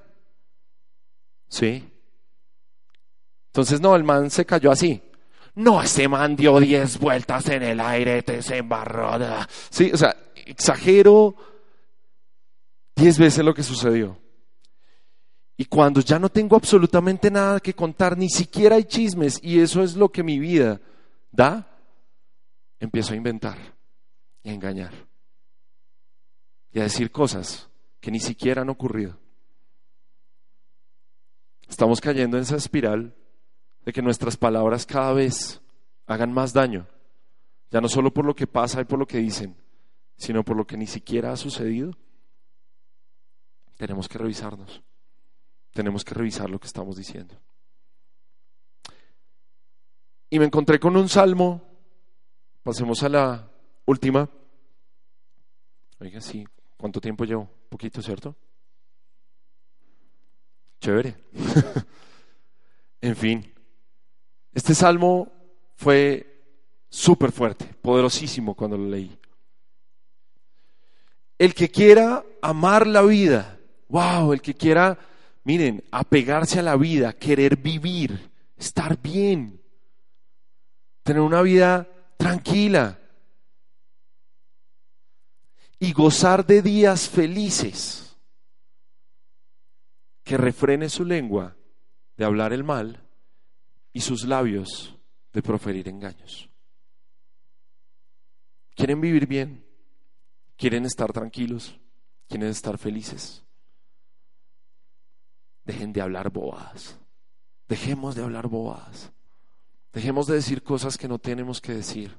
¿Sí? 1.48 1.93
Entonces, 3.54 3.80
no, 3.80 3.96
el 3.96 4.04
man 4.04 4.32
se 4.32 4.48
cayó 4.48 4.72
así. 4.72 5.00
No, 5.54 5.80
ese 5.80 6.08
man 6.08 6.36
dio 6.36 6.60
diez 6.60 6.98
vueltas 6.98 7.48
en 7.50 7.62
el 7.62 7.80
aire, 7.80 8.24
te 8.24 8.42
se 8.42 8.58
embarró. 8.58 9.12
Sí, 9.70 9.92
o 9.94 9.98
sea, 9.98 10.16
exagero 10.34 11.36
diez 12.96 13.20
veces 13.20 13.46
lo 13.46 13.54
que 13.54 13.62
sucedió. 13.62 14.18
Y 15.56 15.66
cuando 15.66 16.02
ya 16.02 16.18
no 16.18 16.30
tengo 16.30 16.56
absolutamente 16.56 17.30
nada 17.30 17.60
que 17.60 17.76
contar, 17.76 18.18
ni 18.18 18.28
siquiera 18.28 18.76
hay 18.76 18.86
chismes, 18.86 19.40
y 19.44 19.60
eso 19.60 19.84
es 19.84 19.96
lo 19.96 20.10
que 20.10 20.24
mi 20.24 20.40
vida 20.40 20.82
da, 21.32 21.78
empiezo 22.80 23.14
a 23.14 23.18
inventar 23.18 23.60
y 24.42 24.50
a 24.50 24.54
engañar 24.54 24.94
y 26.72 26.80
a 26.80 26.84
decir 26.84 27.12
cosas 27.12 27.70
que 28.02 28.10
ni 28.10 28.20
siquiera 28.20 28.64
han 28.64 28.70
ocurrido. 28.70 29.16
Estamos 31.70 32.02
cayendo 32.02 32.38
en 32.38 32.44
esa 32.44 32.56
espiral 32.56 33.14
de 33.86 33.94
que 33.94 34.02
nuestras 34.02 34.38
palabras 34.38 34.86
cada 34.86 35.14
vez 35.14 35.62
hagan 36.06 36.34
más 36.34 36.54
daño, 36.54 36.88
ya 37.70 37.82
no 37.82 37.90
solo 37.90 38.14
por 38.14 38.26
lo 38.26 38.36
que 38.36 38.48
pasa 38.48 38.82
y 38.82 38.86
por 38.86 39.00
lo 39.00 39.08
que 39.08 39.18
dicen, 39.18 39.56
sino 40.18 40.44
por 40.44 40.56
lo 40.56 40.66
que 40.66 40.78
ni 40.78 40.88
siquiera 40.88 41.32
ha 41.32 41.38
sucedido. 41.38 41.92
Tenemos 43.78 44.08
que 44.08 44.18
revisarnos, 44.18 44.82
tenemos 45.74 46.04
que 46.06 46.14
revisar 46.14 46.50
lo 46.50 46.60
que 46.60 46.68
estamos 46.68 46.96
diciendo. 46.96 47.36
Y 50.30 50.40
me 50.40 50.46
encontré 50.46 50.80
con 50.80 50.96
un 50.96 51.10
salmo, 51.10 51.62
pasemos 52.64 53.04
a 53.04 53.10
la 53.10 53.52
última. 53.86 54.30
Oiga, 56.00 56.22
sí, 56.22 56.46
¿Cuánto 56.84 57.00
tiempo 57.00 57.24
llevo? 57.24 57.50
Poquito, 57.70 58.02
¿cierto? 58.02 58.36
Chévere. 60.82 61.16
en 63.02 63.16
fin, 63.16 63.54
este 64.54 64.76
salmo 64.76 65.32
fue 65.76 66.44
súper 66.90 67.32
fuerte, 67.32 67.66
poderosísimo 67.82 68.56
cuando 68.56 68.78
lo 68.78 68.90
leí. 68.90 69.18
El 71.38 71.54
que 71.54 71.70
quiera 71.70 72.24
amar 72.42 72.86
la 72.86 73.02
vida, 73.02 73.60
wow, 73.90 74.32
el 74.34 74.42
que 74.42 74.54
quiera, 74.54 74.98
miren, 75.44 75.84
apegarse 75.92 76.60
a 76.60 76.64
la 76.64 76.76
vida, 76.76 77.14
querer 77.14 77.58
vivir, 77.58 78.32
estar 78.56 79.02
bien, 79.02 79.60
tener 81.02 81.22
una 81.22 81.42
vida 81.42 81.88
tranquila, 82.18 83.00
y 85.80 85.92
gozar 85.92 86.46
de 86.46 86.62
días 86.62 87.10
felices, 87.10 88.16
que 90.24 90.38
refrene 90.38 90.88
su 90.88 91.04
lengua 91.04 91.58
de 92.16 92.24
hablar 92.24 92.54
el 92.54 92.64
mal 92.64 93.04
y 93.94 94.02
sus 94.02 94.26
labios 94.26 94.98
de 95.32 95.42
proferir 95.42 95.88
engaños. 95.88 96.50
¿Quieren 98.76 99.00
vivir 99.00 99.28
bien? 99.28 99.64
¿Quieren 100.58 100.86
estar 100.86 101.14
tranquilos? 101.14 101.80
¿Quieren 102.28 102.50
estar 102.50 102.78
felices? 102.78 103.44
Dejen 105.64 105.94
de 105.94 106.02
hablar 106.02 106.32
bobadas. 106.32 106.98
Dejemos 107.68 108.16
de 108.16 108.24
hablar 108.24 108.48
bobadas. 108.48 109.12
Dejemos 109.94 110.26
de 110.26 110.36
decir 110.36 110.64
cosas 110.64 110.98
que 110.98 111.08
no 111.08 111.20
tenemos 111.20 111.62
que 111.62 111.74
decir. 111.74 112.18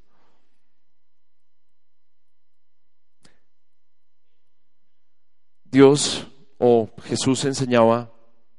Dios 5.65 6.29
o 6.59 6.89
Jesús 7.03 7.45
enseñaba 7.45 8.13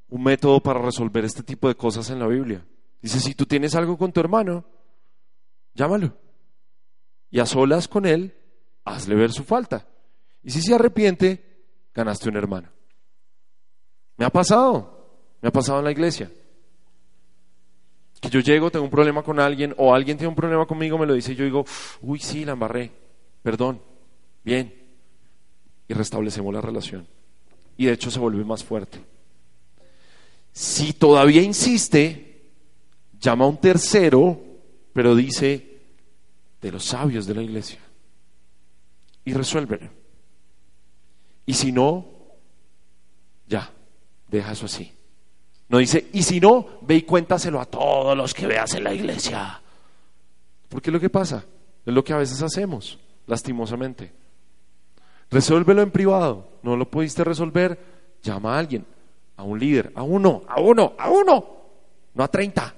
un 0.10 0.22
método 0.22 0.60
para 0.60 0.82
resolver 0.82 1.24
este 1.24 1.44
tipo 1.44 1.70
de 1.70 1.76
cosas 1.76 2.10
en 2.10 2.20
la 2.20 2.28
Biblia. 2.28 2.66
Dice, 3.02 3.20
si 3.20 3.36
tú 3.36 3.46
tienes 3.46 3.76
algo 3.76 3.98
con 3.98 4.12
tu 4.12 4.20
hermano, 4.20 4.66
llámalo. 5.74 6.18
Y 7.30 7.40
a 7.40 7.46
solas 7.46 7.88
con 7.88 8.06
él, 8.06 8.36
hazle 8.84 9.16
ver 9.16 9.32
su 9.32 9.44
falta. 9.44 9.88
Y 10.44 10.52
si 10.52 10.62
se 10.62 10.74
arrepiente, 10.74 11.64
ganaste 11.94 12.30
un 12.30 12.38
hermano. 12.38 12.70
Me 14.18 14.26
ha 14.26 14.30
pasado, 14.30 15.38
me 15.42 15.50
ha 15.50 15.52
pasado 15.52 15.80
en 15.80 15.86
la 15.86 15.92
iglesia. 15.92 16.32
Que 18.22 18.30
yo 18.30 18.40
llego, 18.40 18.72
tengo 18.72 18.86
un 18.86 18.92
problema 18.92 19.24
con 19.24 19.40
alguien, 19.40 19.74
o 19.78 19.94
alguien 19.94 20.18
tiene 20.18 20.30
un 20.30 20.36
problema 20.36 20.66
conmigo, 20.66 20.98
me 20.98 21.06
lo 21.06 21.14
dice, 21.14 21.34
y 21.34 21.36
yo 21.36 21.44
digo, 21.44 21.66
uy, 22.02 22.20
sí, 22.20 22.46
la 22.46 22.54
embarré, 22.54 22.92
perdón, 23.44 23.82
bien, 24.44 24.74
y 25.88 25.94
restablecemos 25.94 26.54
la 26.54 26.62
relación. 26.62 27.08
Y 27.78 27.86
de 27.86 27.94
hecho 27.94 28.10
se 28.10 28.20
vuelve 28.20 28.44
más 28.46 28.64
fuerte. 28.64 29.00
Si 30.54 30.94
todavía 30.94 31.42
insiste, 31.42 32.35
llama 33.26 33.46
a 33.46 33.48
un 33.48 33.58
tercero, 33.58 34.40
pero 34.94 35.16
dice 35.16 35.82
de 36.62 36.72
los 36.72 36.86
sabios 36.86 37.26
de 37.26 37.34
la 37.34 37.42
iglesia. 37.42 37.80
Y 39.26 39.34
resuélvelo. 39.34 39.90
Y 41.48 41.54
si 41.54 41.72
no, 41.72 42.06
ya, 43.48 43.72
deja 44.28 44.52
eso 44.52 44.68
así. 44.68 44.92
No 45.70 45.80
dice, 45.80 46.08
y 46.14 46.22
si 46.22 46.40
no, 46.40 46.68
ve 46.82 46.98
y 46.98 47.02
cuéntaselo 47.02 47.60
a 47.60 47.66
todos 47.66 48.16
los 48.16 48.32
que 48.32 48.46
veas 48.46 48.76
en 48.76 48.84
la 48.84 48.94
iglesia. 48.94 49.60
Porque 50.70 50.92
es 50.92 50.94
lo 50.94 51.00
que 51.00 51.10
pasa, 51.10 51.44
es 51.84 51.94
lo 51.94 52.04
que 52.04 52.14
a 52.14 52.18
veces 52.18 52.44
hacemos, 52.44 53.00
lastimosamente. 53.26 54.14
Resuélvelo 55.32 55.82
en 55.82 55.90
privado, 55.90 56.48
no 56.62 56.78
lo 56.78 56.90
pudiste 56.92 57.24
resolver, 57.24 57.80
llama 58.22 58.56
a 58.56 58.60
alguien, 58.60 58.86
a 59.36 59.44
un 59.44 59.60
líder, 59.60 59.92
a 59.96 60.04
uno, 60.04 60.44
a 60.48 60.62
uno, 60.62 60.94
a 61.00 61.10
uno, 61.10 61.46
no 62.14 62.24
a 62.24 62.28
treinta. 62.28 62.76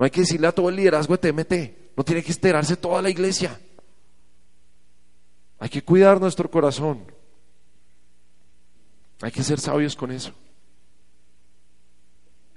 No 0.00 0.04
hay 0.04 0.10
que 0.10 0.22
decirle 0.22 0.46
a 0.46 0.52
todo 0.52 0.70
el 0.70 0.76
liderazgo 0.76 1.14
de 1.14 1.30
TMT, 1.30 1.94
no 1.94 2.02
tiene 2.02 2.22
que 2.22 2.32
esperarse 2.32 2.74
toda 2.74 3.02
la 3.02 3.10
iglesia. 3.10 3.60
Hay 5.58 5.68
que 5.68 5.82
cuidar 5.82 6.18
nuestro 6.18 6.50
corazón. 6.50 7.04
Hay 9.20 9.30
que 9.30 9.42
ser 9.42 9.60
sabios 9.60 9.94
con 9.94 10.10
eso. 10.10 10.32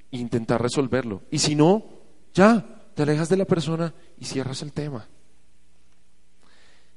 E 0.10 0.17
intentar 0.19 0.62
resolverlo. 0.62 1.23
Y 1.32 1.39
si 1.39 1.53
no, 1.53 1.84
ya, 2.34 2.65
te 2.95 3.03
alejas 3.03 3.27
de 3.27 3.36
la 3.36 3.45
persona 3.45 3.93
y 4.17 4.23
cierras 4.23 4.62
el 4.62 4.71
tema. 4.71 5.10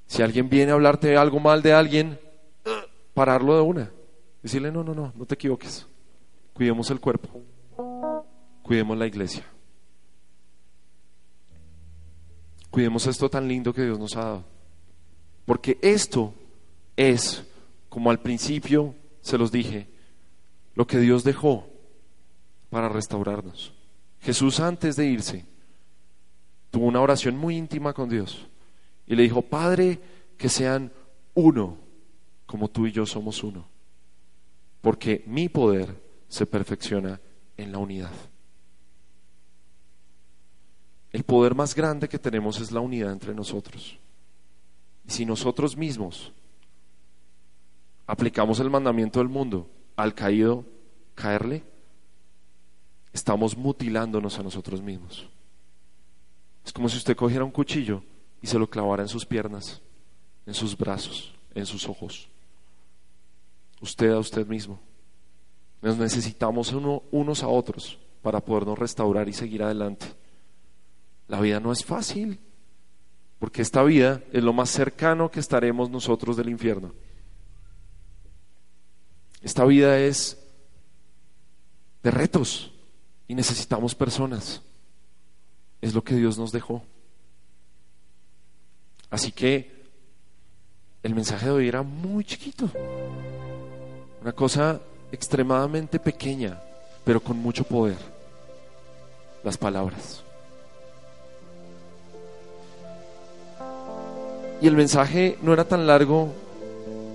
Si 0.06 0.22
alguien 0.22 0.48
viene 0.48 0.70
a 0.70 0.74
hablarte 0.76 1.16
algo 1.16 1.40
mal 1.40 1.61
de 1.61 1.72
alguien, 1.72 2.20
pararlo 3.14 3.56
de 3.56 3.62
una. 3.62 3.90
Decirle, 4.44 4.70
no, 4.70 4.85
no, 4.85 4.94
no, 4.94 5.12
no 5.12 5.26
te 5.26 5.35
equivoques. 5.35 5.88
Cuidemos 6.52 6.88
el 6.92 7.00
cuerpo. 7.00 7.42
Cuidemos 8.62 8.96
la 8.96 9.09
iglesia. 9.09 9.44
Cuidemos 12.76 13.06
esto 13.06 13.30
tan 13.30 13.48
lindo 13.48 13.72
que 13.72 13.84
Dios 13.84 13.98
nos 13.98 14.18
ha 14.18 14.24
dado. 14.24 14.44
Porque 15.46 15.78
esto 15.80 16.34
es, 16.94 17.42
como 17.88 18.10
al 18.10 18.20
principio 18.20 18.94
se 19.22 19.38
los 19.38 19.50
dije, 19.50 19.88
lo 20.74 20.86
que 20.86 20.98
Dios 20.98 21.24
dejó 21.24 21.66
para 22.68 22.90
restaurarnos. 22.90 23.72
Jesús 24.20 24.60
antes 24.60 24.94
de 24.94 25.06
irse 25.06 25.46
tuvo 26.70 26.84
una 26.84 27.00
oración 27.00 27.38
muy 27.38 27.56
íntima 27.56 27.94
con 27.94 28.10
Dios 28.10 28.46
y 29.06 29.16
le 29.16 29.22
dijo, 29.22 29.40
Padre, 29.40 29.98
que 30.36 30.50
sean 30.50 30.92
uno 31.32 31.78
como 32.44 32.68
tú 32.68 32.86
y 32.86 32.92
yo 32.92 33.06
somos 33.06 33.42
uno, 33.42 33.66
porque 34.82 35.24
mi 35.26 35.48
poder 35.48 35.98
se 36.28 36.44
perfecciona 36.44 37.22
en 37.56 37.72
la 37.72 37.78
unidad. 37.78 38.12
El 41.16 41.24
poder 41.24 41.55
más 41.55 41.74
grande 41.74 42.11
que 42.11 42.18
tenemos 42.18 42.61
es 42.61 42.72
la 42.72 42.81
unidad 42.81 43.11
entre 43.11 43.33
nosotros. 43.33 43.98
Y 45.09 45.11
si 45.11 45.24
nosotros 45.24 45.74
mismos 45.74 46.31
aplicamos 48.07 48.61
el 48.61 48.68
mandamiento 48.68 49.20
del 49.20 49.31
mundo 49.31 49.66
al 49.96 50.12
caído 50.12 50.66
caerle, 51.14 51.64
estamos 53.14 53.57
mutilándonos 53.57 54.38
a 54.38 54.42
nosotros 54.42 54.83
mismos. 54.83 55.26
Es 56.66 56.70
como 56.70 56.87
si 56.90 56.98
usted 56.98 57.16
cogiera 57.16 57.46
un 57.46 57.50
cuchillo 57.50 58.02
y 58.42 58.46
se 58.46 58.59
lo 58.59 58.68
clavara 58.68 59.02
en 59.02 59.09
sus 59.09 59.24
piernas, 59.24 59.81
en 60.44 60.52
sus 60.52 60.76
brazos, 60.76 61.35
en 61.55 61.64
sus 61.64 61.88
ojos. 61.88 62.29
Usted 63.81 64.11
a 64.11 64.18
usted 64.18 64.46
mismo. 64.46 64.79
Nos 65.81 65.96
necesitamos 65.96 66.74
unos 66.74 67.42
a 67.42 67.48
otros 67.48 67.98
para 68.20 68.38
podernos 68.44 68.79
restaurar 68.79 69.31
y 69.31 69.33
seguir 69.33 69.62
adelante. 69.62 70.09
La 71.28 71.40
vida 71.40 71.60
no 71.60 71.72
es 71.72 71.84
fácil, 71.84 72.38
porque 73.38 73.62
esta 73.62 73.82
vida 73.82 74.22
es 74.32 74.42
lo 74.42 74.52
más 74.52 74.70
cercano 74.70 75.30
que 75.30 75.40
estaremos 75.40 75.90
nosotros 75.90 76.36
del 76.36 76.48
infierno. 76.48 76.92
Esta 79.42 79.64
vida 79.64 79.98
es 79.98 80.38
de 82.02 82.10
retos 82.10 82.72
y 83.28 83.34
necesitamos 83.34 83.94
personas. 83.94 84.62
Es 85.80 85.94
lo 85.94 86.02
que 86.02 86.14
Dios 86.14 86.38
nos 86.38 86.52
dejó. 86.52 86.82
Así 89.10 89.30
que 89.32 89.84
el 91.02 91.14
mensaje 91.14 91.46
de 91.46 91.52
hoy 91.52 91.68
era 91.68 91.82
muy 91.82 92.24
chiquito. 92.24 92.68
Una 94.20 94.32
cosa 94.32 94.80
extremadamente 95.12 96.00
pequeña, 96.00 96.60
pero 97.04 97.20
con 97.20 97.36
mucho 97.36 97.62
poder. 97.62 97.98
Las 99.44 99.56
palabras. 99.56 100.25
Y 104.61 104.66
el 104.66 104.77
mensaje 104.77 105.38
no 105.42 105.53
era 105.53 105.64
tan 105.64 105.87
largo 105.87 106.29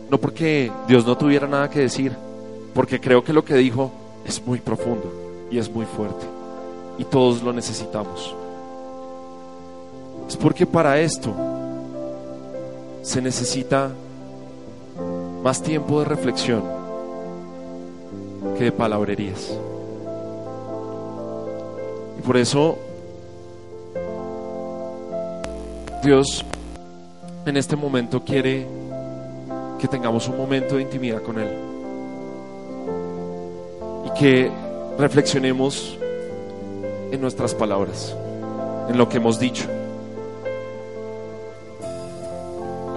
no 0.10 0.18
porque 0.18 0.72
Dios 0.88 1.06
no 1.06 1.18
tuviera 1.18 1.48
nada 1.48 1.70
que 1.70 1.80
decir, 1.80 2.12
porque 2.74 3.00
creo 3.00 3.24
que 3.24 3.32
lo 3.32 3.46
que 3.46 3.56
dijo 3.56 3.92
es 4.26 4.46
muy 4.46 4.60
profundo 4.60 5.48
y 5.50 5.58
es 5.58 5.72
muy 5.72 5.86
fuerte 5.86 6.26
y 6.98 7.06
todos 7.06 7.42
lo 7.42 7.54
necesitamos. 7.54 8.36
Es 10.28 10.38
porque 10.38 10.66
para 10.66 11.00
esto 11.00 11.34
se 13.02 13.22
necesita 13.22 13.90
más 15.42 15.64
tiempo 15.64 16.00
de 16.00 16.06
reflexión 16.06 16.62
que 18.58 18.66
de 18.66 18.72
palabrerías. 18.72 19.50
Y 22.20 22.22
por 22.22 22.38
eso 22.38 22.78
Dios 26.04 26.46
en 27.46 27.58
este 27.58 27.76
momento 27.76 28.24
quiere 28.24 28.68
que 29.80 29.88
tengamos 29.88 30.28
un 30.28 30.38
momento 30.38 30.76
de 30.76 30.84
intimidad 30.84 31.22
con 31.22 31.40
Él. 31.40 31.50
Y 34.06 34.20
que 34.20 34.52
reflexionemos 34.98 35.98
en 37.12 37.20
nuestras 37.20 37.56
palabras, 37.56 38.16
en 38.90 38.98
lo 38.98 39.10
que 39.10 39.18
hemos 39.18 39.40
dicho, 39.40 39.66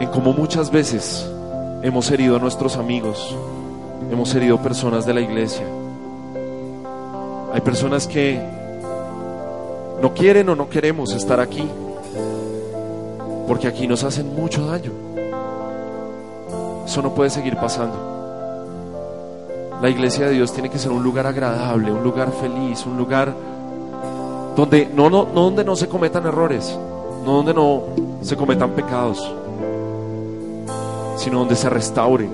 en 0.01 0.09
cómo 0.11 0.33
muchas 0.33 0.71
veces 0.71 1.27
hemos 1.83 2.11
herido 2.11 2.37
a 2.37 2.39
nuestros 2.39 2.77
amigos, 2.77 3.35
hemos 4.11 4.35
herido 4.35 4.61
personas 4.61 5.07
de 5.07 5.15
la 5.15 5.21
iglesia. 5.21 5.65
Hay 7.53 7.61
personas 7.61 8.07
que 8.07 8.41
no 10.03 10.13
quieren 10.13 10.49
o 10.51 10.57
no 10.57 10.69
queremos 10.69 11.15
estar 11.15 11.41
aquí, 11.41 11.67
porque 13.47 13.69
aquí 13.69 13.87
nos 13.87 14.05
hacen 14.05 14.35
mucho 14.35 14.67
daño. 14.67 14.93
Eso 16.87 17.03
no 17.03 17.15
puede 17.15 17.31
seguir 17.31 17.57
pasando. 17.57 18.13
La 19.81 19.89
iglesia 19.89 20.27
de 20.27 20.33
Dios 20.33 20.53
tiene 20.53 20.71
que 20.71 20.79
ser 20.79 20.93
un 20.93 21.03
lugar 21.03 21.27
agradable, 21.27 21.93
un 21.93 22.03
lugar 22.03 22.33
feliz, 22.33 22.87
un 22.87 22.97
lugar 22.97 23.35
donde 24.57 24.87
no, 24.87 25.11
no, 25.11 25.27
no 25.35 25.43
donde 25.43 25.65
no 25.65 25.77
se 25.77 25.89
cometan 25.89 26.27
errores, 26.27 26.79
no 27.25 27.33
donde 27.43 27.55
no 27.55 27.83
se 28.23 28.37
cometan 28.37 28.71
pecados, 28.71 29.19
sino 31.17 31.41
donde 31.41 31.57
se 31.57 31.69
restaure, 31.69 32.29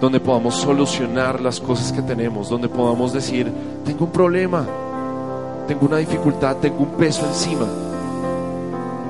donde 0.00 0.20
podamos 0.20 0.56
solucionar 0.56 1.40
las 1.40 1.60
cosas 1.60 1.92
que 1.92 2.02
tenemos, 2.02 2.48
donde 2.48 2.68
podamos 2.68 3.12
decir, 3.12 3.50
tengo 3.84 4.04
un 4.04 4.10
problema, 4.10 4.66
tengo 5.66 5.86
una 5.86 5.96
dificultad, 5.98 6.56
tengo 6.56 6.80
un 6.80 6.90
peso 6.90 7.26
encima 7.26 7.66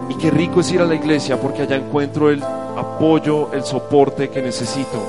y 0.09 0.15
qué 0.15 0.31
rico 0.31 0.61
es 0.61 0.71
ir 0.73 0.81
a 0.81 0.85
la 0.85 0.95
iglesia 0.95 1.41
porque 1.41 1.63
allá 1.63 1.77
encuentro 1.77 2.31
el 2.31 2.43
apoyo, 2.43 3.53
el 3.53 3.65
soporte 3.65 4.29
que 4.31 4.43
necesito 4.43 5.03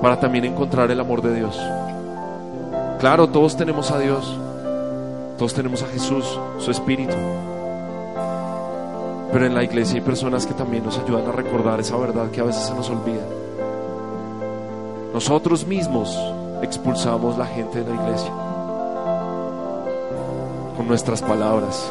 para 0.00 0.18
también 0.18 0.44
encontrar 0.44 0.90
el 0.90 1.00
amor 1.00 1.22
de 1.22 1.34
Dios. 1.34 1.58
Claro, 2.98 3.28
todos 3.28 3.56
tenemos 3.56 3.90
a 3.90 3.98
Dios, 3.98 4.36
todos 5.38 5.52
tenemos 5.54 5.82
a 5.82 5.86
Jesús, 5.86 6.38
su 6.58 6.70
Espíritu. 6.70 7.14
Pero 9.32 9.46
en 9.46 9.54
la 9.54 9.64
iglesia 9.64 9.96
hay 9.96 10.02
personas 10.02 10.46
que 10.46 10.54
también 10.54 10.84
nos 10.84 10.98
ayudan 10.98 11.26
a 11.26 11.32
recordar 11.32 11.80
esa 11.80 11.96
verdad 11.96 12.30
que 12.30 12.40
a 12.40 12.44
veces 12.44 12.62
se 12.62 12.74
nos 12.74 12.88
olvida. 12.88 13.24
Nosotros 15.12 15.66
mismos 15.66 16.16
expulsamos 16.62 17.36
la 17.36 17.46
gente 17.46 17.82
de 17.82 17.94
la 17.94 18.02
iglesia 18.02 18.45
con 20.76 20.86
nuestras 20.86 21.22
palabras, 21.22 21.90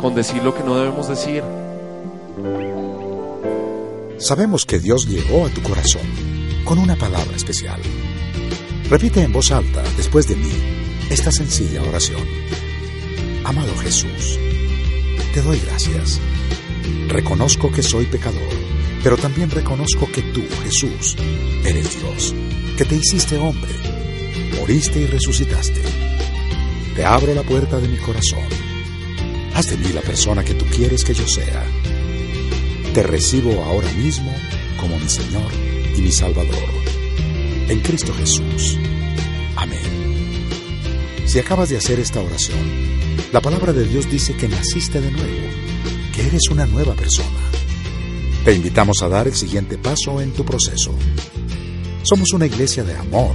con 0.00 0.14
decir 0.14 0.42
lo 0.42 0.54
que 0.54 0.62
no 0.62 0.76
debemos 0.76 1.08
decir. 1.08 1.42
Sabemos 4.18 4.66
que 4.66 4.78
Dios 4.78 5.06
llegó 5.06 5.46
a 5.46 5.50
tu 5.50 5.62
corazón 5.62 6.02
con 6.64 6.78
una 6.78 6.96
palabra 6.96 7.36
especial. 7.36 7.80
Repite 8.88 9.22
en 9.22 9.32
voz 9.32 9.50
alta, 9.50 9.82
después 9.96 10.28
de 10.28 10.36
mí, 10.36 10.52
esta 11.10 11.30
sencilla 11.30 11.82
oración. 11.82 12.22
Amado 13.44 13.74
Jesús, 13.76 14.38
te 15.32 15.42
doy 15.42 15.60
gracias. 15.60 16.20
Reconozco 17.08 17.70
que 17.70 17.82
soy 17.82 18.06
pecador 18.06 18.74
pero 19.04 19.18
también 19.18 19.50
reconozco 19.50 20.10
que 20.10 20.22
tú, 20.22 20.42
Jesús, 20.62 21.14
eres 21.62 22.00
Dios, 22.00 22.34
que 22.78 22.86
te 22.86 22.96
hiciste 22.96 23.36
hombre, 23.36 23.70
moriste 24.58 25.00
y 25.00 25.06
resucitaste. 25.06 25.80
Te 26.94 27.04
abro 27.04 27.34
la 27.34 27.42
puerta 27.42 27.78
de 27.80 27.88
mi 27.88 27.96
corazón. 27.98 28.44
Haz 29.54 29.70
de 29.70 29.76
mí 29.76 29.92
la 29.92 30.00
persona 30.00 30.44
que 30.44 30.54
tú 30.54 30.64
quieres 30.66 31.04
que 31.04 31.14
yo 31.14 31.26
sea. 31.26 31.64
Te 32.92 33.02
recibo 33.02 33.62
ahora 33.64 33.90
mismo 33.92 34.32
como 34.80 34.98
mi 34.98 35.08
Señor 35.08 35.50
y 35.96 36.00
mi 36.00 36.12
Salvador. 36.12 36.68
En 37.68 37.80
Cristo 37.80 38.12
Jesús. 38.14 38.78
Amén. 39.56 39.78
Si 41.26 41.38
acabas 41.38 41.68
de 41.68 41.76
hacer 41.76 41.98
esta 41.98 42.20
oración, 42.20 42.58
la 43.32 43.40
palabra 43.40 43.72
de 43.72 43.86
Dios 43.86 44.10
dice 44.10 44.36
que 44.36 44.48
naciste 44.48 45.00
de 45.00 45.10
nuevo, 45.10 45.48
que 46.14 46.26
eres 46.26 46.42
una 46.50 46.66
nueva 46.66 46.94
persona. 46.94 47.40
Te 48.44 48.52
invitamos 48.52 49.02
a 49.02 49.08
dar 49.08 49.26
el 49.26 49.34
siguiente 49.34 49.78
paso 49.78 50.20
en 50.20 50.32
tu 50.32 50.44
proceso. 50.44 50.94
Somos 52.02 52.32
una 52.32 52.46
iglesia 52.46 52.84
de 52.84 52.94
amor 52.94 53.34